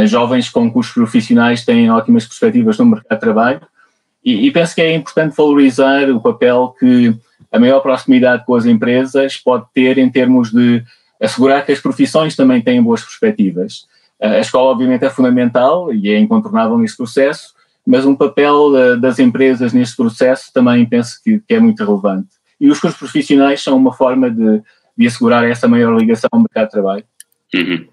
jovens 0.07 0.49
com 0.49 0.71
cursos 0.71 0.95
profissionais 0.95 1.63
têm 1.63 1.91
ótimas 1.91 2.25
perspectivas 2.25 2.75
no 2.79 2.87
mercado 2.87 3.19
de 3.19 3.19
trabalho 3.19 3.61
e, 4.23 4.47
e 4.47 4.51
penso 4.51 4.73
que 4.73 4.81
é 4.81 4.95
importante 4.95 5.35
valorizar 5.35 6.09
o 6.09 6.19
papel 6.19 6.75
que 6.79 7.15
a 7.51 7.59
maior 7.59 7.79
proximidade 7.81 8.43
com 8.45 8.55
as 8.55 8.65
empresas 8.65 9.37
pode 9.37 9.65
ter 9.73 9.99
em 9.99 10.09
termos 10.09 10.51
de 10.51 10.83
assegurar 11.21 11.63
que 11.65 11.71
as 11.71 11.79
profissões 11.79 12.35
também 12.35 12.61
têm 12.61 12.81
boas 12.81 13.01
perspectivas. 13.01 13.85
A 14.19 14.39
escola, 14.39 14.71
obviamente, 14.71 15.05
é 15.05 15.09
fundamental 15.09 15.93
e 15.93 16.09
é 16.09 16.19
incontornável 16.19 16.77
neste 16.77 16.97
processo, 16.97 17.53
mas 17.85 18.05
um 18.05 18.15
papel 18.15 18.75
eh, 18.75 18.95
das 18.97 19.19
empresas 19.19 19.73
neste 19.73 19.95
processo 19.95 20.51
também 20.53 20.85
penso 20.85 21.19
que, 21.23 21.41
é 21.47 21.59
muito 21.59 21.83
relevante. 21.85 22.29
E 22.59 22.69
os 22.69 22.79
cursos 22.79 22.97
profissionais 22.97 23.61
são 23.61 23.77
uma 23.77 23.93
forma 23.93 24.29
de, 24.29 24.61
de 24.97 25.07
assegurar 25.07 25.43
essa 25.45 25.67
maior 25.67 25.97
ligação 25.97 26.29
ao 26.31 26.39
mercado 26.39 26.65
de 26.65 26.71
trabalho. 26.71 27.03
Uhum. 27.53 27.85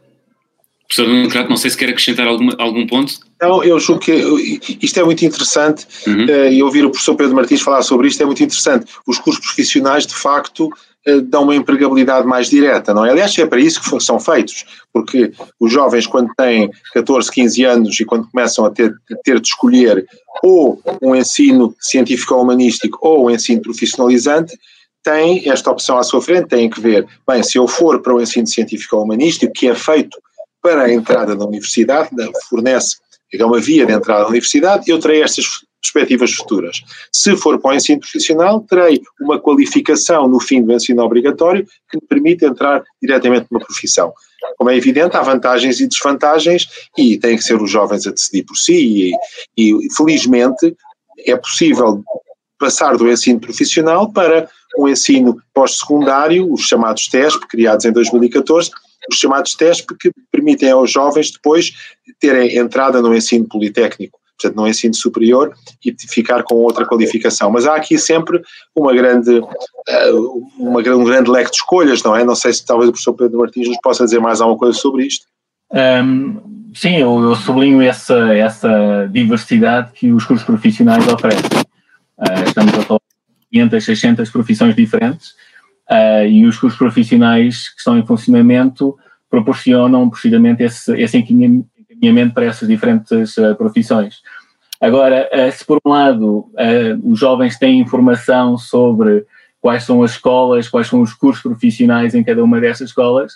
Professor 0.94 1.08
Nuno 1.08 1.49
não 1.49 1.56
sei 1.56 1.70
se 1.70 1.76
quer 1.76 1.88
acrescentar 1.88 2.26
algum, 2.26 2.50
algum 2.58 2.87
ponto. 2.87 3.14
Não, 3.40 3.64
eu 3.64 3.80
julgo 3.80 4.02
que 4.02 4.61
isto 4.82 5.00
é 5.00 5.02
muito 5.02 5.25
interessante 5.25 5.87
uhum. 6.06 6.26
uh, 6.26 6.52
e 6.52 6.62
ouvir 6.62 6.84
o 6.84 6.90
professor 6.90 7.14
Pedro 7.14 7.34
Martins 7.34 7.62
falar 7.62 7.82
sobre 7.82 8.08
isto 8.08 8.22
é 8.22 8.26
muito 8.26 8.42
interessante. 8.42 8.92
Os 9.06 9.18
cursos 9.18 9.42
profissionais, 9.42 10.06
de 10.06 10.14
facto, 10.14 10.66
uh, 10.66 10.70
dão 11.25 11.42
uma 11.42 11.56
empregabilidade 11.56 12.26
mais 12.26 12.49
direta, 12.49 12.94
não 12.94 13.04
é? 13.04 13.11
Aliás, 13.11 13.37
é 13.37 13.47
para 13.47 13.61
isso 13.61 13.80
que 13.80 14.00
são 14.00 14.21
feitos, 14.21 14.64
porque 14.92 15.32
os 15.59 15.73
jovens, 15.73 16.06
quando 16.06 16.32
têm 16.37 16.71
14, 16.94 17.30
15 17.30 17.64
anos 17.64 18.00
e 18.00 18.04
quando 18.04 18.28
começam 18.30 18.64
a 18.64 18.71
ter, 18.71 18.90
a 19.11 19.16
ter 19.25 19.40
de 19.40 19.49
escolher 19.49 20.06
ou 20.42 20.80
um 21.02 21.14
ensino 21.14 21.75
científico-humanístico 21.80 22.99
ou 23.00 23.26
um 23.26 23.30
ensino 23.30 23.62
profissionalizante, 23.62 24.56
têm 25.02 25.49
esta 25.49 25.71
opção 25.71 25.99
à 25.99 26.02
sua 26.02 26.23
frente, 26.23 26.49
têm 26.49 26.71
que 26.71 26.80
ver, 26.80 27.06
bem, 27.26 27.42
se 27.42 27.59
eu 27.59 27.66
for 27.66 28.00
para 28.00 28.14
o 28.14 28.21
ensino 28.21 28.47
científico-humanístico, 28.47 29.52
que 29.52 29.68
é 29.68 29.75
feito 29.75 30.16
para 30.62 30.82
a 30.82 30.92
entrada 30.92 31.35
na 31.35 31.44
universidade, 31.44 32.11
fornece 32.49 32.97
é 33.35 33.44
uma 33.44 33.59
via 33.59 33.87
de 33.87 33.92
entrada 33.92 34.23
na 34.23 34.28
universidade, 34.28 34.90
eu 34.90 35.00
terei 35.00 35.23
estas 35.23 35.47
perspectivas 35.82 36.32
futuras. 36.32 36.82
Se 37.12 37.36
for 37.36 37.58
para 37.58 37.72
o 37.72 37.74
ensino 37.74 38.00
profissional, 38.00 38.60
terei 38.60 39.02
uma 39.20 39.38
qualificação 39.38 40.28
no 40.28 40.40
fim 40.40 40.62
do 40.62 40.72
ensino 40.72 41.02
obrigatório 41.02 41.66
que 41.90 41.98
me 42.00 42.06
permite 42.08 42.44
entrar 42.44 42.82
diretamente 43.02 43.46
numa 43.50 43.64
profissão. 43.64 44.12
Como 44.56 44.70
é 44.70 44.76
evidente, 44.76 45.16
há 45.16 45.22
vantagens 45.22 45.80
e 45.80 45.86
desvantagens 45.86 46.68
e 46.96 47.18
têm 47.18 47.36
que 47.36 47.44
ser 47.44 47.60
os 47.60 47.70
jovens 47.70 48.06
a 48.06 48.10
decidir 48.12 48.44
por 48.44 48.56
si 48.56 49.12
e, 49.56 49.72
e 49.84 49.92
felizmente 49.94 50.74
é 51.26 51.36
possível 51.36 52.02
passar 52.58 52.96
do 52.96 53.10
ensino 53.10 53.40
profissional 53.40 54.12
para 54.12 54.48
um 54.78 54.88
ensino 54.88 55.36
pós-secundário, 55.52 56.50
os 56.52 56.62
chamados 56.62 57.08
TESP, 57.08 57.46
criados 57.48 57.84
em 57.84 57.92
2014, 57.92 58.70
os 59.10 59.18
chamados 59.18 59.54
TESP, 59.54 59.96
que 59.98 60.12
permitem 60.30 60.70
aos 60.70 60.90
jovens 60.90 61.32
depois 61.32 61.72
terem 62.20 62.56
entrada 62.56 63.02
no 63.02 63.14
ensino 63.14 63.46
politécnico, 63.48 64.18
portanto, 64.42 64.56
no 64.56 64.68
ensino 64.68 64.94
superior 64.94 65.54
e 65.84 65.94
ficar 66.08 66.42
com 66.42 66.56
outra 66.56 66.84
qualificação. 66.84 67.50
Mas 67.50 67.66
há 67.66 67.76
aqui 67.76 67.99
sempre 67.99 68.42
uma 68.75 68.92
grande, 68.92 69.40
eh, 69.88 70.12
uma, 70.58 70.80
um 70.80 71.04
grande 71.04 71.30
leque 71.30 71.50
de 71.50 71.56
escolhas, 71.56 72.02
não 72.02 72.16
é? 72.16 72.25
Não 72.25 72.34
sei 72.34 72.52
se 72.52 72.64
talvez 72.64 72.88
o 72.88 72.92
professor 72.92 73.14
Pedro 73.14 73.38
Martins 73.38 73.68
nos 73.68 73.78
possa 73.80 74.04
dizer 74.04 74.20
mais 74.20 74.40
alguma 74.40 74.58
coisa 74.58 74.78
sobre 74.78 75.06
isto. 75.06 75.26
Um, 75.72 76.70
sim, 76.75 76.96
eu, 76.96 77.22
eu, 77.22 77.34
sublinho 77.34 77.80
essa, 77.80 78.34
essa 78.34 79.08
diversidade 79.11 79.92
que 79.94 80.12
os 80.12 80.25
cursos 80.25 80.44
profissionais 80.44 81.06
oferecem. 81.08 81.61
Uh, 82.18 82.44
estamos 82.46 82.75
a 82.75 82.82
falar 82.82 83.00
de 83.00 83.58
500, 83.58 83.84
600 83.84 84.30
profissões 84.30 84.76
diferentes 84.76 85.30
uh, 85.90 86.26
e 86.28 86.44
os 86.44 86.58
cursos 86.58 86.78
profissionais 86.78 87.70
que 87.70 87.78
estão 87.78 87.99
em 87.99 88.06
funcionamento 88.06 88.96
proporcionam 89.30 90.11
precisamente 90.11 90.62
esse, 90.62 90.92
esse 91.00 91.16
encaminhamento 92.02 92.35
para 92.35 92.47
essas 92.47 92.68
diferentes 92.68 93.37
uh, 93.37 93.54
profissões. 93.54 94.21
Agora, 94.80 95.28
uh, 95.32 95.52
se 95.52 95.64
por 95.64 95.78
um 95.85 95.90
lado 95.90 96.50
os 97.04 97.18
jovens 97.18 97.59
têm 97.59 97.80
informação 97.80 98.59
sobre 98.59 99.25
quais 99.61 99.85
são 99.85 100.02
as 100.02 100.12
escolas, 100.12 100.68
quais 100.68 100.88
são 100.88 101.00
os 101.00 101.14
cursos 101.14 101.42
profissionais 101.42 102.14
em 102.14 102.25
cada 102.25 102.42
uma 102.42 102.61
dessas 102.61 102.88
escolas, 102.88 103.35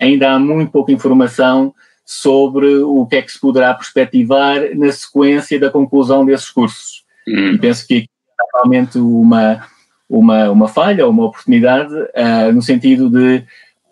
ainda 0.00 0.32
há 0.32 0.38
muito 0.38 0.72
pouca 0.72 0.92
informação 0.92 1.74
sobre 2.06 2.78
o 2.78 3.04
que 3.04 3.16
é 3.16 3.22
que 3.22 3.30
se 3.30 3.38
poderá 3.38 3.74
perspectivar 3.74 4.74
na 4.74 4.90
sequência 4.90 5.60
da 5.60 5.70
conclusão 5.70 6.24
desses 6.24 6.48
cursos. 6.48 7.04
Hum. 7.28 7.52
E 7.52 7.58
penso 7.58 7.86
que 7.86 7.98
aqui 7.98 8.08
é 8.08 8.56
realmente 8.56 8.98
uma, 8.98 9.62
uma, 10.08 10.50
uma 10.50 10.68
falha 10.68 11.06
uma 11.06 11.26
oportunidade 11.26 11.92
uh, 11.92 12.50
no 12.54 12.62
sentido 12.62 13.10
de 13.10 13.44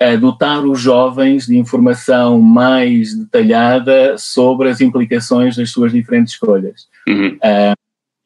uh, 0.02 0.18
dotar 0.18 0.64
os 0.64 0.80
jovens 0.80 1.46
de 1.46 1.56
informação 1.56 2.40
mais 2.40 3.14
detalhada 3.14 4.16
sobre 4.18 4.68
as 4.68 4.80
implicações 4.80 5.56
das 5.56 5.70
suas 5.70 5.92
diferentes 5.92 6.34
escolhas. 6.34 6.88
Uhum. 7.08 7.36
Uh, 7.36 7.76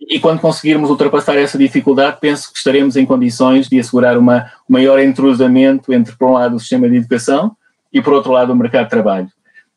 e 0.00 0.18
quando 0.18 0.40
conseguirmos 0.40 0.90
ultrapassar 0.90 1.36
essa 1.36 1.58
dificuldade, 1.58 2.18
penso 2.20 2.50
que 2.50 2.58
estaremos 2.58 2.96
em 2.96 3.04
condições 3.04 3.68
de 3.68 3.78
assegurar 3.78 4.16
uma, 4.16 4.50
um 4.68 4.72
maior 4.72 4.98
entrosamento 4.98 5.92
entre, 5.92 6.16
por 6.16 6.30
um 6.30 6.32
lado, 6.32 6.56
o 6.56 6.58
sistema 6.58 6.88
de 6.88 6.96
educação 6.96 7.54
e, 7.92 8.00
por 8.00 8.14
outro 8.14 8.32
lado, 8.32 8.52
o 8.52 8.56
mercado 8.56 8.84
de 8.84 8.90
trabalho. 8.90 9.28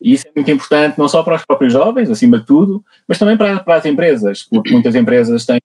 E 0.02 0.14
isso 0.14 0.28
é 0.28 0.32
muito 0.36 0.50
importante 0.50 0.98
não 0.98 1.08
só 1.08 1.24
para 1.24 1.36
os 1.36 1.46
próprios 1.46 1.72
jovens, 1.74 2.10
acima 2.10 2.40
de 2.40 2.46
tudo, 2.46 2.84
mas 3.08 3.20
também 3.20 3.38
para, 3.38 3.60
para 3.60 3.76
as 3.76 3.86
empresas, 3.86 4.44
porque 4.44 4.72
muitas 4.72 4.96
empresas 4.96 5.46
têm 5.46 5.62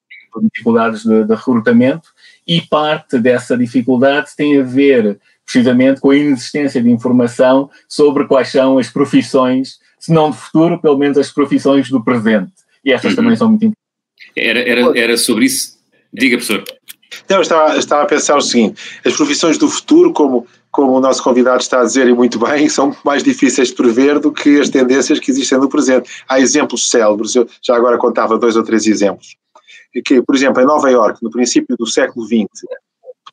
dificuldades 0.52 1.02
de, 1.02 1.25
de 1.25 1.35
recrutamento 1.35 2.08
e 2.47 2.61
parte 2.61 3.18
dessa 3.18 3.56
dificuldade 3.56 4.28
tem 4.37 4.61
a 4.61 4.62
ver 4.62 5.18
precisamente 5.50 6.00
com 6.00 6.11
a 6.11 6.17
inexistência 6.17 6.83
de 6.83 6.90
informação 6.90 7.71
sobre 7.88 8.26
quais 8.26 8.52
são 8.52 8.78
as 8.78 8.90
profissões, 8.90 9.78
se 9.99 10.12
não 10.12 10.28
do 10.28 10.37
futuro, 10.37 10.78
pelo 10.78 10.99
menos 10.99 11.17
as 11.17 11.31
profissões 11.31 11.88
do 11.88 12.05
presente. 12.05 12.52
E 12.85 12.93
essas 12.93 13.12
uhum. 13.12 13.17
também 13.17 13.37
são 13.37 13.49
muito 13.49 13.64
importantes. 13.64 13.88
Era, 14.37 14.61
era, 14.61 14.99
era 14.99 15.17
sobre 15.17 15.47
isso? 15.47 15.78
Diga, 16.12 16.37
professor. 16.37 16.64
Não, 17.28 17.38
eu 17.38 17.43
estava, 17.43 17.78
estava 17.78 18.02
a 18.02 18.07
pensar 18.07 18.37
o 18.37 18.43
seguinte: 18.43 19.00
as 19.05 19.17
profissões 19.17 19.57
do 19.57 19.69
futuro, 19.69 20.12
como, 20.12 20.47
como 20.71 20.93
o 20.93 21.00
nosso 21.00 21.23
convidado 21.23 21.62
está 21.62 21.81
a 21.81 21.85
dizer 21.85 22.07
e 22.07 22.12
muito 22.12 22.38
bem, 22.38 22.69
são 22.71 22.95
mais 23.02 23.23
difíceis 23.23 23.69
de 23.69 23.75
prever 23.75 24.19
do 24.19 24.31
que 24.31 24.61
as 24.61 24.69
tendências 24.69 25.19
que 25.19 25.31
existem 25.31 25.59
no 25.59 25.69
presente. 25.69 26.11
Há 26.28 26.38
exemplos 26.38 26.90
célebres, 26.90 27.35
eu 27.35 27.49
já 27.62 27.75
agora 27.75 27.97
contava 27.97 28.38
dois 28.38 28.55
ou 28.55 28.62
três 28.62 28.87
exemplos 28.87 29.37
que, 30.05 30.23
por 30.23 30.35
exemplo, 30.35 30.62
em 30.62 30.67
Nova 30.67 30.90
Iorque, 30.90 31.23
no 31.23 31.31
princípio 31.31 31.76
do 31.76 31.87
século 31.87 32.26
XX, 32.26 32.47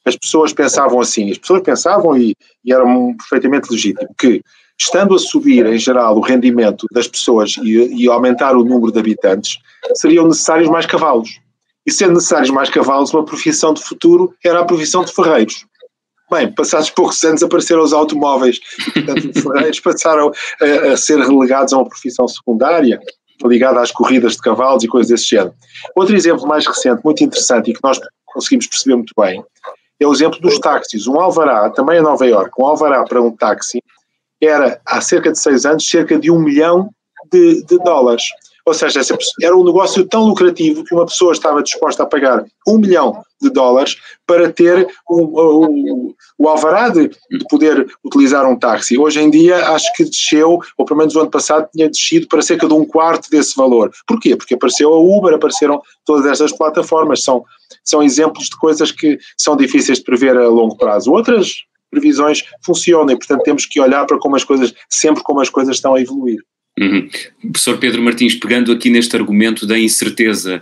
as 0.06 0.16
pessoas 0.16 0.54
pensavam 0.54 1.00
assim, 1.00 1.32
as 1.32 1.38
pessoas 1.38 1.62
pensavam 1.62 2.16
e, 2.18 2.36
e 2.64 2.72
era 2.72 2.84
perfeitamente 3.18 3.72
legítimo, 3.72 4.08
que 4.18 4.42
estando 4.80 5.16
a 5.16 5.20
subir 5.20 5.66
em 5.66 5.78
geral 5.78 6.18
o 6.18 6.22
rendimento 6.22 6.86
das 6.92 7.08
pessoas 7.08 7.56
e, 7.64 8.04
e 8.04 8.10
aumentar 8.10 8.56
o 8.56 8.64
número 8.64 8.92
de 8.92 9.00
habitantes, 9.00 9.58
seriam 9.96 10.28
necessários 10.28 10.70
mais 10.70 10.86
cavalos. 10.86 11.40
E 11.86 11.92
sendo 11.92 12.14
necessários 12.14 12.50
mais 12.50 12.70
cavalos, 12.70 13.14
uma 13.14 13.24
profissão 13.24 13.74
de 13.74 13.84
futuro 13.84 14.34
era 14.44 14.60
a 14.60 14.66
profissão 14.66 15.04
de 15.06 15.14
ferreiros. 15.14 15.66
Bem, 16.30 16.52
passados 16.52 16.90
poucos 16.90 17.24
anos 17.24 17.44
apareceram 17.44 17.84
os 17.84 17.94
automóveis, 17.94 18.60
portanto, 18.94 19.32
os 19.34 19.42
ferreiros 19.44 19.80
passaram 19.80 20.32
a, 20.60 20.94
a, 20.94 20.98
ser 20.98 21.20
relegados 21.20 21.72
a 21.72 21.78
uma 21.78 21.88
profissão 21.88 22.28
secundária, 22.28 23.00
ligada 23.44 23.80
às 23.80 23.92
corridas 23.92 24.34
de 24.34 24.40
cavalos 24.40 24.84
e 24.84 24.88
coisas 24.88 25.10
desse 25.10 25.28
género. 25.28 25.54
Outro 25.96 26.16
exemplo 26.16 26.48
mais 26.48 26.66
recente, 26.66 27.02
muito 27.04 27.24
interessante 27.24 27.70
e 27.70 27.74
que 27.76 27.84
nós 27.84 28.00
conseguimos 28.26 28.66
perceber 28.66 28.96
muito 28.96 29.14
bem, 29.16 29.44
é 30.00 30.08
o 30.08 30.12
exemplo 30.12 30.40
dos 30.40 30.60
táxis. 30.60 31.08
Um 31.08 31.20
alvará, 31.20 31.70
também 31.70 32.00
em 32.00 32.04
Nova 32.04 32.26
Iorque, 32.26 32.62
um 32.62 32.66
alvará 32.66 33.04
para 33.04 33.22
um 33.22 33.32
táxi 33.32 33.82
era, 34.42 34.80
há 34.86 35.02
cerca 35.02 35.32
de 35.32 35.40
seis 35.40 35.66
anos, 35.66 35.88
cerca 35.88 36.20
de 36.20 36.30
um 36.30 36.40
milhão 36.40 36.90
de, 37.32 37.64
de 37.64 37.78
dólares. 37.80 38.24
Ou 38.66 38.74
seja, 38.74 39.02
era 39.44 39.56
um 39.56 39.64
negócio 39.64 40.08
tão 40.08 40.26
lucrativo 40.26 40.84
que 40.84 40.96
uma 40.96 41.06
pessoa 41.06 41.34
estava 41.34 41.62
disposta 41.62 42.02
a 42.02 42.06
pagar 42.08 42.44
um 42.68 42.80
milhão 42.80 43.24
de 43.40 43.50
dólares 43.52 43.96
para 44.26 44.52
ter 44.52 44.88
o, 45.08 45.22
o, 45.22 46.16
o 46.38 46.50
alvará 46.50 46.90
de, 46.90 47.10
de, 47.10 47.46
poder 47.48 47.86
utilizar 48.04 48.50
um 48.50 48.58
táxi. 48.58 48.98
Hoje 48.98 49.20
em 49.22 49.30
dia 49.30 49.70
acho 49.70 49.94
que 49.94 50.04
desceu, 50.04 50.60
ou 50.78 50.86
pelo 50.86 50.98
menos 50.98 51.16
o 51.16 51.20
ano 51.20 51.30
passado 51.30 51.70
tinha 51.72 51.90
descido 51.90 52.28
para 52.28 52.42
cerca 52.42 52.68
de 52.68 52.74
um 52.74 52.86
quarto 52.86 53.30
desse 53.30 53.56
valor. 53.56 53.92
Porquê? 54.08 54.36
Porque 54.36 54.56
apareceu 54.56 54.92
a 54.92 55.00
Uber, 55.00 55.36
apareceram 55.36 55.80
todas 56.04 56.26
estas 56.26 56.52
plataformas. 56.52 57.24
São, 57.24 57.44
são 57.84 58.02
exemplos 58.02 58.46
de 58.46 58.58
coisas 58.58 58.92
que 58.92 59.20
são 59.38 59.56
difíceis 59.56 60.00
de 60.00 60.04
prever 60.04 60.36
a 60.38 60.48
longo 60.48 60.76
prazo. 60.76 61.12
Outras 61.12 61.54
previsões 61.92 62.44
funcionam 62.66 63.14
e, 63.14 63.18
portanto, 63.18 63.44
temos 63.44 63.66
que 63.66 63.80
olhar 63.80 64.06
para 64.06 64.18
como 64.18 64.36
as 64.36 64.44
coisas, 64.44 64.74
sempre 64.90 65.24
como 65.24 65.40
as 65.40 65.50
coisas 65.50 65.76
estão 65.76 65.94
a 65.94 66.02
evoluir. 66.02 66.40
Uhum. 66.80 67.10
Professor 67.52 67.78
Pedro 67.78 68.02
Martins, 68.02 68.36
pegando 68.36 68.72
aqui 68.72 68.90
neste 68.90 69.16
argumento 69.16 69.66
da 69.66 69.80
incerteza 69.80 70.62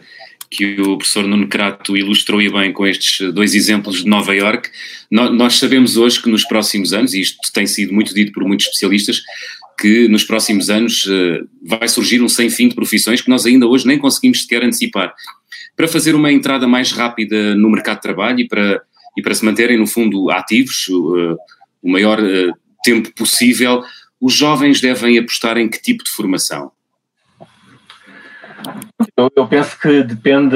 que 0.50 0.80
o 0.80 0.98
professor 0.98 1.26
Nuno 1.26 1.48
Crato 1.48 1.98
ilustrou 1.98 2.40
e 2.40 2.48
bem 2.48 2.72
com 2.72 2.86
estes 2.86 3.34
dois 3.34 3.56
exemplos 3.56 4.04
de 4.04 4.08
Nova 4.08 4.36
York, 4.36 4.70
nós 5.10 5.56
sabemos 5.56 5.98
hoje 5.98 6.22
que 6.22 6.30
nos 6.30 6.44
próximos 6.46 6.94
anos, 6.94 7.16
e 7.16 7.22
isto 7.22 7.52
tem 7.52 7.66
sido 7.66 7.92
muito 7.92 8.14
dito 8.14 8.32
por 8.32 8.44
muitos 8.44 8.68
especialistas, 8.68 9.24
que 9.80 10.08
nos 10.08 10.24
próximos 10.24 10.70
anos 10.70 11.06
eh, 11.10 11.42
vai 11.64 11.88
surgir 11.88 12.22
um 12.22 12.30
sem 12.30 12.50
fim 12.50 12.68
de 12.68 12.76
profissões 12.76 13.22
que 13.22 13.30
nós 13.30 13.46
ainda 13.46 13.66
hoje 13.66 13.88
nem 13.88 13.98
conseguimos 13.98 14.44
sequer 14.44 14.64
antecipar. 14.64 15.14
Para 15.76 15.88
fazer 15.88 16.14
uma 16.14 16.32
entrada 16.32 16.68
mais 16.68 16.92
rápida 16.92 17.56
no 17.56 17.72
mercado 17.72 17.96
de 17.96 18.04
trabalho 18.04 18.40
e 18.40 18.48
para, 18.48 18.82
e 19.18 19.22
para 19.24 19.34
se 19.34 19.44
manterem, 19.44 19.78
no 19.78 19.88
fundo, 19.88 20.30
ativos 20.30 20.88
uh, 20.90 21.36
o 21.82 21.92
maior 21.92 22.20
uh, 22.22 22.54
tempo 22.84 23.12
possível, 23.16 23.84
os 24.24 24.34
jovens 24.34 24.80
devem 24.80 25.20
apostar 25.20 25.58
em 25.58 25.68
que 25.68 25.82
tipo 25.82 26.02
de 26.02 26.10
formação? 26.10 26.72
Eu, 29.18 29.30
eu 29.36 29.46
penso 29.46 29.78
que 29.78 30.02
depende, 30.02 30.56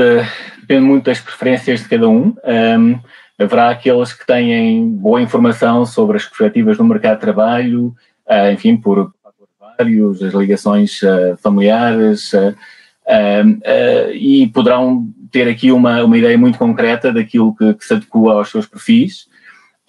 depende 0.61 0.85
muito 0.85 1.03
das 1.03 1.19
preferências 1.19 1.81
de 1.81 1.89
cada 1.89 2.07
um. 2.07 2.33
um 2.45 2.99
haverá 3.37 3.69
aqueles 3.69 4.13
que 4.13 4.25
têm 4.25 4.89
boa 4.89 5.21
informação 5.21 5.85
sobre 5.85 6.15
as 6.15 6.23
perspectivas 6.23 6.77
no 6.77 6.85
mercado 6.85 7.15
de 7.15 7.21
trabalho, 7.21 7.93
uh, 8.25 8.51
enfim, 8.53 8.77
por, 8.77 9.13
por 9.21 9.49
vários, 9.59 10.23
as 10.23 10.33
ligações 10.33 11.01
uh, 11.01 11.35
familiares, 11.43 12.31
uh, 12.31 12.55
e 14.13 14.47
poderão 14.47 15.09
ter 15.29 15.49
aqui 15.49 15.73
uma, 15.73 16.05
uma 16.05 16.17
ideia 16.17 16.37
muito 16.37 16.57
concreta 16.57 17.11
daquilo 17.11 17.53
que, 17.53 17.73
que 17.73 17.85
se 17.85 17.93
adequa 17.93 18.31
aos 18.31 18.49
seus 18.49 18.65
perfis. 18.65 19.27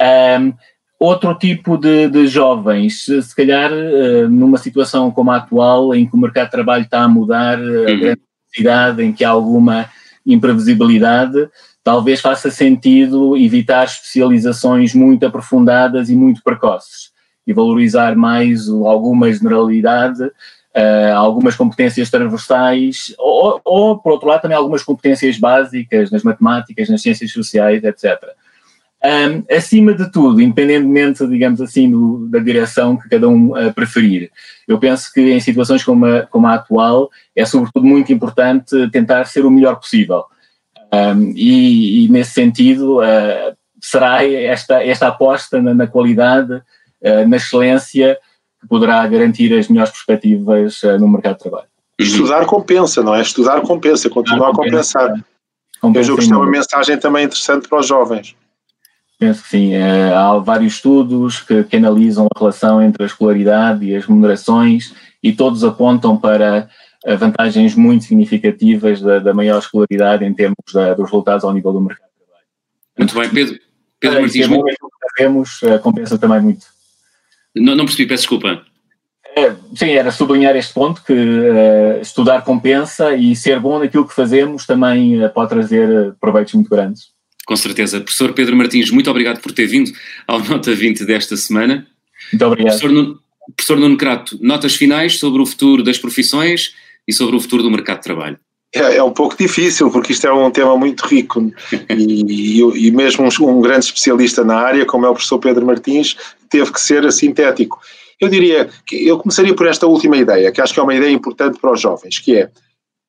Um, 0.00 0.52
outro 0.98 1.34
tipo 1.34 1.76
de, 1.76 2.08
de 2.08 2.26
jovens, 2.26 3.04
se 3.04 3.36
calhar 3.36 3.70
uh, 3.72 4.28
numa 4.28 4.58
situação 4.58 5.10
como 5.10 5.30
a 5.30 5.36
atual, 5.36 5.94
em 5.94 6.06
que 6.06 6.14
o 6.14 6.18
mercado 6.18 6.46
de 6.46 6.52
trabalho 6.52 6.84
está 6.84 7.02
a 7.02 7.08
mudar, 7.08 7.58
uhum. 7.60 7.84
a 7.84 8.62
grande 8.62 9.04
em 9.04 9.12
que 9.12 9.24
há 9.24 9.30
alguma 9.30 9.88
imprevisibilidade, 10.26 11.48
talvez 11.84 12.20
faça 12.20 12.50
sentido 12.50 13.36
evitar 13.36 13.84
especializações 13.84 14.94
muito 14.94 15.24
aprofundadas 15.24 16.10
e 16.10 16.16
muito 16.16 16.42
precoces 16.42 17.10
e 17.46 17.52
valorizar 17.52 18.14
mais 18.14 18.68
alguma 18.68 19.32
generalidade, 19.32 20.22
uh, 20.22 21.14
algumas 21.16 21.56
competências 21.56 22.10
transversais 22.10 23.14
ou, 23.18 23.60
ou, 23.64 23.98
por 23.98 24.12
outro 24.12 24.28
lado, 24.28 24.42
também 24.42 24.56
algumas 24.56 24.82
competências 24.82 25.38
básicas 25.38 26.10
nas 26.10 26.22
matemáticas, 26.22 26.90
nas 26.90 27.00
ciências 27.00 27.32
sociais, 27.32 27.82
etc. 27.84 28.22
Um, 29.04 29.44
acima 29.56 29.94
de 29.94 30.10
tudo, 30.10 30.40
independentemente, 30.40 31.24
digamos 31.28 31.60
assim, 31.60 31.88
do, 31.88 32.26
da 32.28 32.40
direção 32.40 32.96
que 32.96 33.08
cada 33.08 33.28
um 33.28 33.52
uh, 33.52 33.72
preferir, 33.72 34.28
eu 34.66 34.76
penso 34.76 35.12
que 35.12 35.20
em 35.20 35.38
situações 35.38 35.84
como 35.84 36.04
a, 36.04 36.22
como 36.22 36.48
a 36.48 36.54
atual 36.54 37.08
é 37.34 37.44
sobretudo 37.44 37.86
muito 37.86 38.12
importante 38.12 38.90
tentar 38.90 39.24
ser 39.26 39.46
o 39.46 39.50
melhor 39.50 39.76
possível. 39.76 40.24
Um, 40.92 41.32
e, 41.36 42.06
e, 42.06 42.08
nesse 42.08 42.32
sentido, 42.32 42.98
uh, 42.98 43.56
será 43.80 44.24
esta, 44.24 44.82
esta 44.82 45.06
aposta 45.06 45.62
na, 45.62 45.72
na 45.72 45.86
qualidade, 45.86 46.54
uh, 46.54 47.28
na 47.28 47.36
excelência, 47.36 48.18
que 48.60 48.66
poderá 48.66 49.06
garantir 49.06 49.56
as 49.56 49.68
melhores 49.68 49.92
perspectivas 49.92 50.80
no 50.98 51.06
mercado 51.06 51.36
de 51.36 51.42
trabalho. 51.42 51.68
Estudar 51.96 52.44
compensa, 52.44 53.00
não 53.04 53.14
é? 53.14 53.22
Estudar 53.22 53.60
compensa, 53.60 54.10
continuar 54.10 54.50
a 54.50 54.52
compensar. 54.52 55.14
Compensa, 55.80 56.00
Eu 56.00 56.04
julgo 56.04 56.18
que 56.18 56.24
isto 56.24 56.34
é 56.34 56.36
uma 56.36 56.50
mensagem 56.50 56.98
também 56.98 57.24
interessante 57.24 57.68
para 57.68 57.78
os 57.78 57.86
jovens. 57.86 58.34
Penso 59.18 59.42
que 59.42 59.48
sim. 59.48 59.74
Eh, 59.74 60.12
há 60.14 60.38
vários 60.38 60.74
estudos 60.74 61.40
que, 61.40 61.64
que, 61.64 61.76
analisam 61.76 62.26
a 62.26 62.38
relação 62.38 62.80
entre 62.80 63.02
a 63.02 63.06
escolaridade 63.06 63.84
e 63.84 63.96
as 63.96 64.04
remunerações 64.04 64.94
e 65.22 65.32
todos 65.32 65.64
apontam 65.64 66.16
para 66.16 66.68
vantagens 67.18 67.74
muito 67.74 68.04
significativas 68.04 69.00
da, 69.00 69.18
da 69.18 69.32
maior 69.32 69.58
escolaridade 69.58 70.24
em 70.24 70.34
termos 70.34 70.56
da, 70.72 70.94
dos 70.94 71.06
resultados 71.06 71.44
ao 71.44 71.52
nível 71.52 71.72
do 71.72 71.80
mercado 71.80 72.08
de 72.10 72.24
trabalho. 72.24 72.46
Muito 72.98 73.14
bem, 73.14 73.30
Pedro. 73.30 73.68
Pedro 74.00 74.20
Martins. 74.20 74.46
O 74.46 74.62
que 74.62 75.08
fazemos 75.16 75.62
eh, 75.62 75.78
compensa 75.78 76.18
também 76.18 76.40
muito. 76.40 76.66
Não, 77.54 77.74
não 77.74 77.84
percebi, 77.84 78.08
peço 78.08 78.22
desculpa. 78.22 78.62
sim, 79.74 79.90
era 79.90 80.10
sublinhar 80.10 80.54
este 80.56 80.72
ponto 80.72 81.02
que 81.02 81.12
uh, 81.12 82.00
estudar 82.00 82.42
compensa 82.42 83.14
e 83.14 83.34
ser 83.34 83.58
bom 83.58 83.78
naquilo 83.78 84.06
que 84.06 84.14
fazemos 84.14 84.66
também 84.66 85.24
uh, 85.24 85.30
pode 85.30 85.50
trazer 85.50 86.14
proveitos 86.20 86.54
muito 86.54 86.70
grandes. 86.70 87.12
Com 87.48 87.56
certeza. 87.56 87.98
Professor 87.98 88.34
Pedro 88.34 88.54
Martins, 88.54 88.90
muito 88.90 89.10
obrigado 89.10 89.40
por 89.40 89.52
ter 89.52 89.64
vindo 89.64 89.90
ao 90.26 90.38
Nota 90.38 90.74
20 90.74 91.06
desta 91.06 91.34
semana. 91.34 91.86
Muito 92.30 92.44
obrigado. 92.44 92.78
Professor 92.78 92.92
Nuno, 92.92 93.18
professor 93.56 93.78
Nuno 93.78 93.96
Crato, 93.96 94.38
notas 94.42 94.74
finais 94.74 95.18
sobre 95.18 95.40
o 95.40 95.46
futuro 95.46 95.82
das 95.82 95.96
profissões 95.96 96.74
e 97.08 97.12
sobre 97.14 97.36
o 97.36 97.40
futuro 97.40 97.62
do 97.62 97.70
mercado 97.70 97.96
de 97.96 98.02
trabalho. 98.02 98.38
É, 98.74 98.96
é 98.96 99.02
um 99.02 99.12
pouco 99.12 99.34
difícil, 99.34 99.90
porque 99.90 100.12
isto 100.12 100.26
é 100.26 100.32
um 100.32 100.50
tema 100.50 100.76
muito 100.76 101.06
rico 101.06 101.50
e, 101.88 102.58
e, 102.58 102.86
e 102.88 102.90
mesmo 102.90 103.24
um, 103.24 103.48
um, 103.48 103.62
grande 103.62 103.86
especialista 103.86 104.44
na 104.44 104.56
área, 104.56 104.84
como 104.84 105.06
é 105.06 105.08
o 105.08 105.14
professor 105.14 105.38
Pedro 105.38 105.64
Martins, 105.64 106.18
teve 106.50 106.70
que 106.70 106.78
ser 106.78 107.10
sintético. 107.10 107.80
Eu 108.20 108.28
diria 108.28 108.68
que 108.84 109.08
eu 109.08 109.16
começaria 109.16 109.54
por 109.54 109.66
esta 109.66 109.86
última 109.86 110.18
ideia, 110.18 110.52
que 110.52 110.60
acho 110.60 110.74
que 110.74 110.80
é 110.80 110.82
uma 110.82 110.94
ideia 110.94 111.12
importante 111.12 111.58
para 111.58 111.72
os 111.72 111.80
jovens, 111.80 112.18
que 112.18 112.36
é 112.36 112.50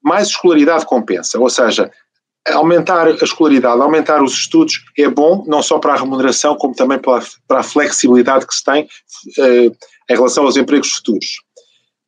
mais 0.01 0.29
escolaridade 0.29 0.85
compensa, 0.85 1.37
ou 1.37 1.49
seja, 1.49 1.91
aumentar 2.47 3.07
a 3.07 3.11
escolaridade, 3.11 3.81
aumentar 3.81 4.23
os 4.23 4.33
estudos 4.33 4.83
é 4.97 5.07
bom, 5.07 5.43
não 5.47 5.61
só 5.61 5.77
para 5.79 5.93
a 5.93 5.97
remuneração, 5.97 6.55
como 6.55 6.73
também 6.73 6.99
para 6.99 7.19
a, 7.19 7.23
para 7.47 7.59
a 7.59 7.63
flexibilidade 7.63 8.47
que 8.47 8.55
se 8.55 8.63
tem 8.63 8.83
uh, 8.83 9.75
em 10.09 10.15
relação 10.15 10.45
aos 10.45 10.57
empregos 10.57 10.91
futuros. 10.91 11.41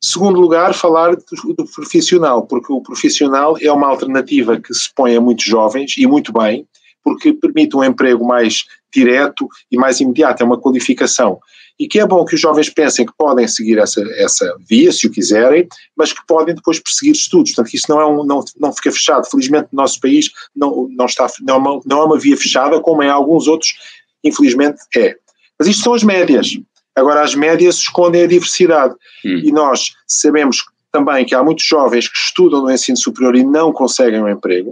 Segundo 0.04 0.40
lugar, 0.40 0.74
falar 0.74 1.14
do, 1.14 1.54
do, 1.54 1.64
profissional, 1.64 2.44
porque 2.46 2.72
o 2.72 2.80
profissional 2.80 3.56
é 3.60 3.70
uma 3.70 3.86
alternativa 3.86 4.60
que 4.60 4.74
se 4.74 4.92
põe 4.94 5.14
a 5.14 5.20
muitos 5.20 5.44
jovens, 5.44 5.94
e 5.96 6.06
muito 6.06 6.32
bem, 6.32 6.66
porque 7.04 7.32
permite 7.32 7.76
um 7.76 7.84
emprego 7.84 8.26
mais 8.26 8.64
direto 8.92 9.48
e 9.70 9.76
mais 9.76 10.00
imediato, 10.00 10.42
é 10.42 10.46
uma 10.46 10.60
qualificação 10.60 11.38
e 11.78 11.88
que 11.88 11.98
é 11.98 12.06
bom 12.06 12.24
que 12.24 12.34
os 12.34 12.40
jovens 12.40 12.68
pensem 12.68 13.04
que 13.04 13.12
podem 13.16 13.48
seguir 13.48 13.78
essa, 13.78 14.00
essa 14.16 14.56
via, 14.68 14.92
se 14.92 15.06
o 15.06 15.10
quiserem, 15.10 15.66
mas 15.96 16.12
que 16.12 16.24
podem 16.26 16.54
depois 16.54 16.78
perseguir 16.78 17.12
estudos. 17.12 17.52
Portanto, 17.52 17.74
isso 17.74 17.86
não, 17.88 18.00
é 18.00 18.06
um, 18.06 18.24
não, 18.24 18.44
não 18.58 18.72
fica 18.72 18.92
fechado. 18.92 19.28
Felizmente, 19.28 19.68
no 19.72 19.82
nosso 19.82 20.00
país 20.00 20.30
não, 20.54 20.88
não, 20.90 21.06
está, 21.06 21.26
não, 21.40 21.54
é 21.54 21.58
uma, 21.58 21.80
não 21.84 21.98
é 21.98 22.04
uma 22.04 22.18
via 22.18 22.36
fechada, 22.36 22.80
como 22.80 23.02
em 23.02 23.08
alguns 23.08 23.48
outros, 23.48 23.74
infelizmente, 24.22 24.80
é. 24.96 25.16
Mas 25.58 25.68
isto 25.68 25.82
são 25.82 25.94
as 25.94 26.02
médias. 26.02 26.50
Agora, 26.94 27.22
as 27.22 27.34
médias 27.34 27.76
escondem 27.76 28.22
a 28.22 28.26
diversidade. 28.26 28.94
Hum. 29.24 29.40
E 29.42 29.50
nós 29.50 29.92
sabemos 30.06 30.58
também 30.92 31.24
que 31.24 31.34
há 31.34 31.42
muitos 31.42 31.64
jovens 31.64 32.06
que 32.06 32.16
estudam 32.16 32.62
no 32.62 32.70
ensino 32.70 32.98
superior 32.98 33.34
e 33.34 33.42
não 33.42 33.72
conseguem 33.72 34.22
um 34.22 34.28
emprego 34.28 34.70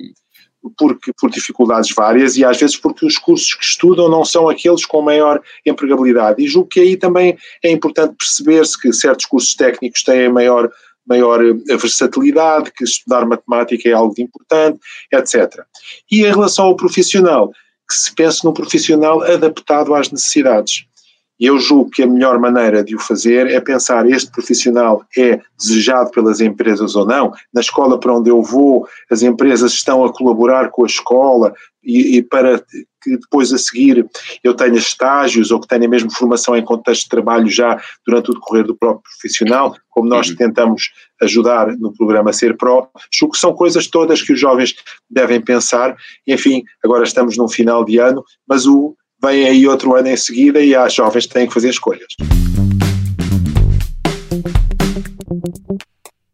porque, 0.76 1.12
por 1.18 1.30
dificuldades 1.30 1.94
várias 1.94 2.36
e 2.36 2.44
às 2.44 2.58
vezes 2.58 2.76
porque 2.76 3.06
os 3.06 3.16
cursos 3.18 3.54
que 3.54 3.64
estudam 3.64 4.08
não 4.08 4.24
são 4.24 4.48
aqueles 4.48 4.84
com 4.84 5.00
maior 5.00 5.40
empregabilidade. 5.64 6.42
E 6.42 6.48
julgo 6.48 6.68
que 6.68 6.80
aí 6.80 6.96
também 6.96 7.36
é 7.62 7.70
importante 7.70 8.14
perceber-se 8.16 8.80
que 8.80 8.92
certos 8.92 9.26
cursos 9.26 9.54
técnicos 9.54 10.02
têm 10.02 10.30
maior, 10.30 10.70
maior 11.06 11.42
eh, 11.44 11.76
versatilidade, 11.76 12.72
que 12.72 12.84
estudar 12.84 13.24
matemática 13.24 13.88
é 13.88 13.92
algo 13.92 14.14
de 14.14 14.22
importante, 14.22 14.78
etc. 15.12 15.62
E 16.10 16.20
em 16.20 16.30
relação 16.30 16.66
ao 16.66 16.76
profissional, 16.76 17.50
que 17.88 17.94
se 17.94 18.14
pense 18.14 18.44
num 18.44 18.52
profissional 18.52 19.22
adaptado 19.22 19.94
às 19.94 20.10
necessidades. 20.12 20.84
E 21.40 21.46
eu 21.46 21.58
julgo 21.58 21.90
que 21.90 22.02
a 22.02 22.06
melhor 22.06 22.38
maneira 22.38 22.84
de 22.84 22.94
o 22.94 22.98
fazer 22.98 23.46
é 23.46 23.58
pensar 23.60 24.08
este 24.08 24.30
profissional 24.30 25.02
é 25.16 25.40
desejado 25.58 26.10
pelas 26.10 26.40
empresas 26.40 26.94
ou 26.94 27.06
não. 27.06 27.32
Na 27.52 27.62
escola 27.62 27.98
para 27.98 28.14
onde 28.14 28.28
eu 28.28 28.42
vou, 28.42 28.86
as 29.10 29.22
empresas 29.22 29.72
estão 29.72 30.04
a 30.04 30.12
colaborar 30.12 30.68
com 30.70 30.84
a 30.84 30.86
escola 30.86 31.54
e, 31.82 32.18
e 32.18 32.22
para 32.22 32.62
que 33.02 33.16
depois 33.16 33.52
a 33.52 33.58
seguir 33.58 34.06
eu 34.44 34.54
tenha 34.54 34.76
estágios 34.76 35.50
ou 35.50 35.58
que 35.58 35.66
tenha 35.66 35.88
mesmo 35.88 36.12
formação 36.12 36.54
em 36.54 36.62
contexto 36.62 37.04
de 37.04 37.08
trabalho 37.08 37.48
já 37.48 37.80
durante 38.06 38.30
o 38.30 38.34
decorrer 38.34 38.64
do 38.64 38.76
próprio 38.76 39.02
profissional, 39.02 39.74
como 39.88 40.08
nós 40.08 40.28
uhum. 40.28 40.36
tentamos 40.36 40.90
ajudar 41.22 41.74
no 41.78 41.94
programa 41.94 42.34
Ser 42.34 42.56
Pro. 42.58 42.88
Julgo 43.10 43.32
que 43.32 43.40
são 43.40 43.54
coisas 43.54 43.86
todas 43.86 44.20
que 44.20 44.34
os 44.34 44.40
jovens 44.40 44.74
devem 45.08 45.40
pensar. 45.40 45.96
Enfim, 46.26 46.62
agora 46.84 47.04
estamos 47.04 47.38
num 47.38 47.48
final 47.48 47.82
de 47.82 47.98
ano, 47.98 48.22
mas 48.46 48.66
o 48.66 48.94
vem 49.22 49.46
aí 49.46 49.66
outro 49.66 49.94
ano 49.94 50.08
em 50.08 50.16
seguida 50.16 50.60
e 50.60 50.74
há 50.74 50.88
jovens 50.88 51.26
que 51.26 51.34
têm 51.34 51.46
que 51.46 51.54
fazer 51.54 51.70
escolhas. 51.70 52.14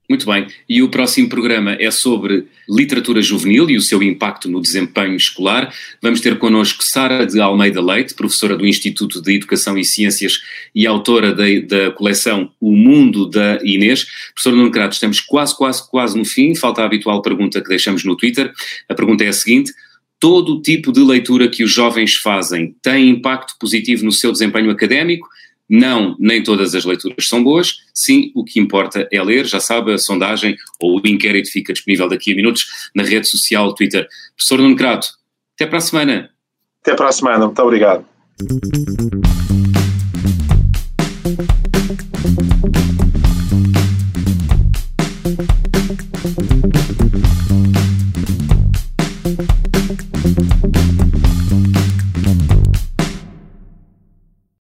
Muito 0.09 0.25
bem, 0.25 0.47
e 0.69 0.85
o 0.85 0.89
próximo 0.89 1.29
programa 1.29 1.77
é 1.81 1.91
sobre 1.91 2.47
literatura 2.69 3.21
juvenil 3.21 3.69
e 3.69 3.77
o 3.77 3.83
seu 3.83 4.01
impacto 4.01 4.49
no 4.49 4.63
desempenho 4.63 5.17
escolar. 5.17 5.75
Vamos 6.01 6.21
ter 6.21 6.39
connosco 6.39 6.85
Sara 6.85 7.27
de 7.27 7.41
Almeida 7.41 7.83
Leite, 7.83 8.15
professora 8.15 8.57
do 8.57 8.65
Instituto 8.65 9.21
de 9.21 9.35
Educação 9.35 9.77
e 9.77 9.85
Ciências 9.85 10.39
e 10.73 10.87
autora 10.87 11.35
da, 11.35 11.45
da 11.67 11.91
coleção 11.91 12.53
O 12.61 12.71
Mundo 12.71 13.29
da 13.29 13.59
Inês. 13.65 14.07
Professora 14.33 14.55
Nuno 14.55 14.71
Crato, 14.71 14.95
estamos 14.95 15.21
quase, 15.21 15.57
quase, 15.57 15.91
quase 15.91 16.17
no 16.17 16.25
fim, 16.25 16.55
falta 16.55 16.83
a 16.83 16.85
habitual 16.85 17.21
pergunta 17.21 17.61
que 17.61 17.69
deixamos 17.69 18.05
no 18.05 18.17
Twitter. 18.17 18.53
A 18.89 18.95
pergunta 18.95 19.25
é 19.25 19.29
a 19.29 19.33
seguinte: 19.33 19.73
todo 20.19 20.55
o 20.55 20.63
tipo 20.63 20.93
de 20.93 21.01
leitura 21.01 21.49
que 21.49 21.63
os 21.63 21.71
jovens 21.71 22.15
fazem 22.17 22.75
tem 22.83 23.11
impacto 23.11 23.55
positivo 23.59 24.05
no 24.05 24.13
seu 24.13 24.33
desempenho 24.33 24.71
académico? 24.71 25.29
Não, 25.69 26.17
nem 26.19 26.43
todas 26.43 26.75
as 26.75 26.85
leituras 26.85 27.29
são 27.29 27.43
boas. 27.43 27.79
Sim, 27.93 28.31
o 28.35 28.45
que 28.45 28.61
importa 28.61 29.09
é 29.13 29.23
ler. 29.23 29.47
Já 29.47 29.59
sabe, 29.59 29.93
a 29.93 29.99
sondagem 29.99 30.57
ou 30.81 31.01
o 31.01 31.09
inquérito 31.09 31.51
fica 31.51 31.73
disponível 31.73 32.09
daqui 32.09 32.33
a 32.33 32.37
minutos 32.37 32.65
na 32.95 33.03
rede 33.03 33.29
social 33.29 33.75
Twitter. 33.75 34.07
Professor 34.37 34.59
Nuno 34.59 34.77
Crato, 34.77 35.09
até 35.55 35.67
para 35.67 35.79
a 35.79 35.81
semana. 35.81 36.31
Até 36.83 36.95
para 36.95 37.09
a 37.09 37.13
semana, 37.13 37.47
muito 37.47 37.63
obrigado. 37.63 38.07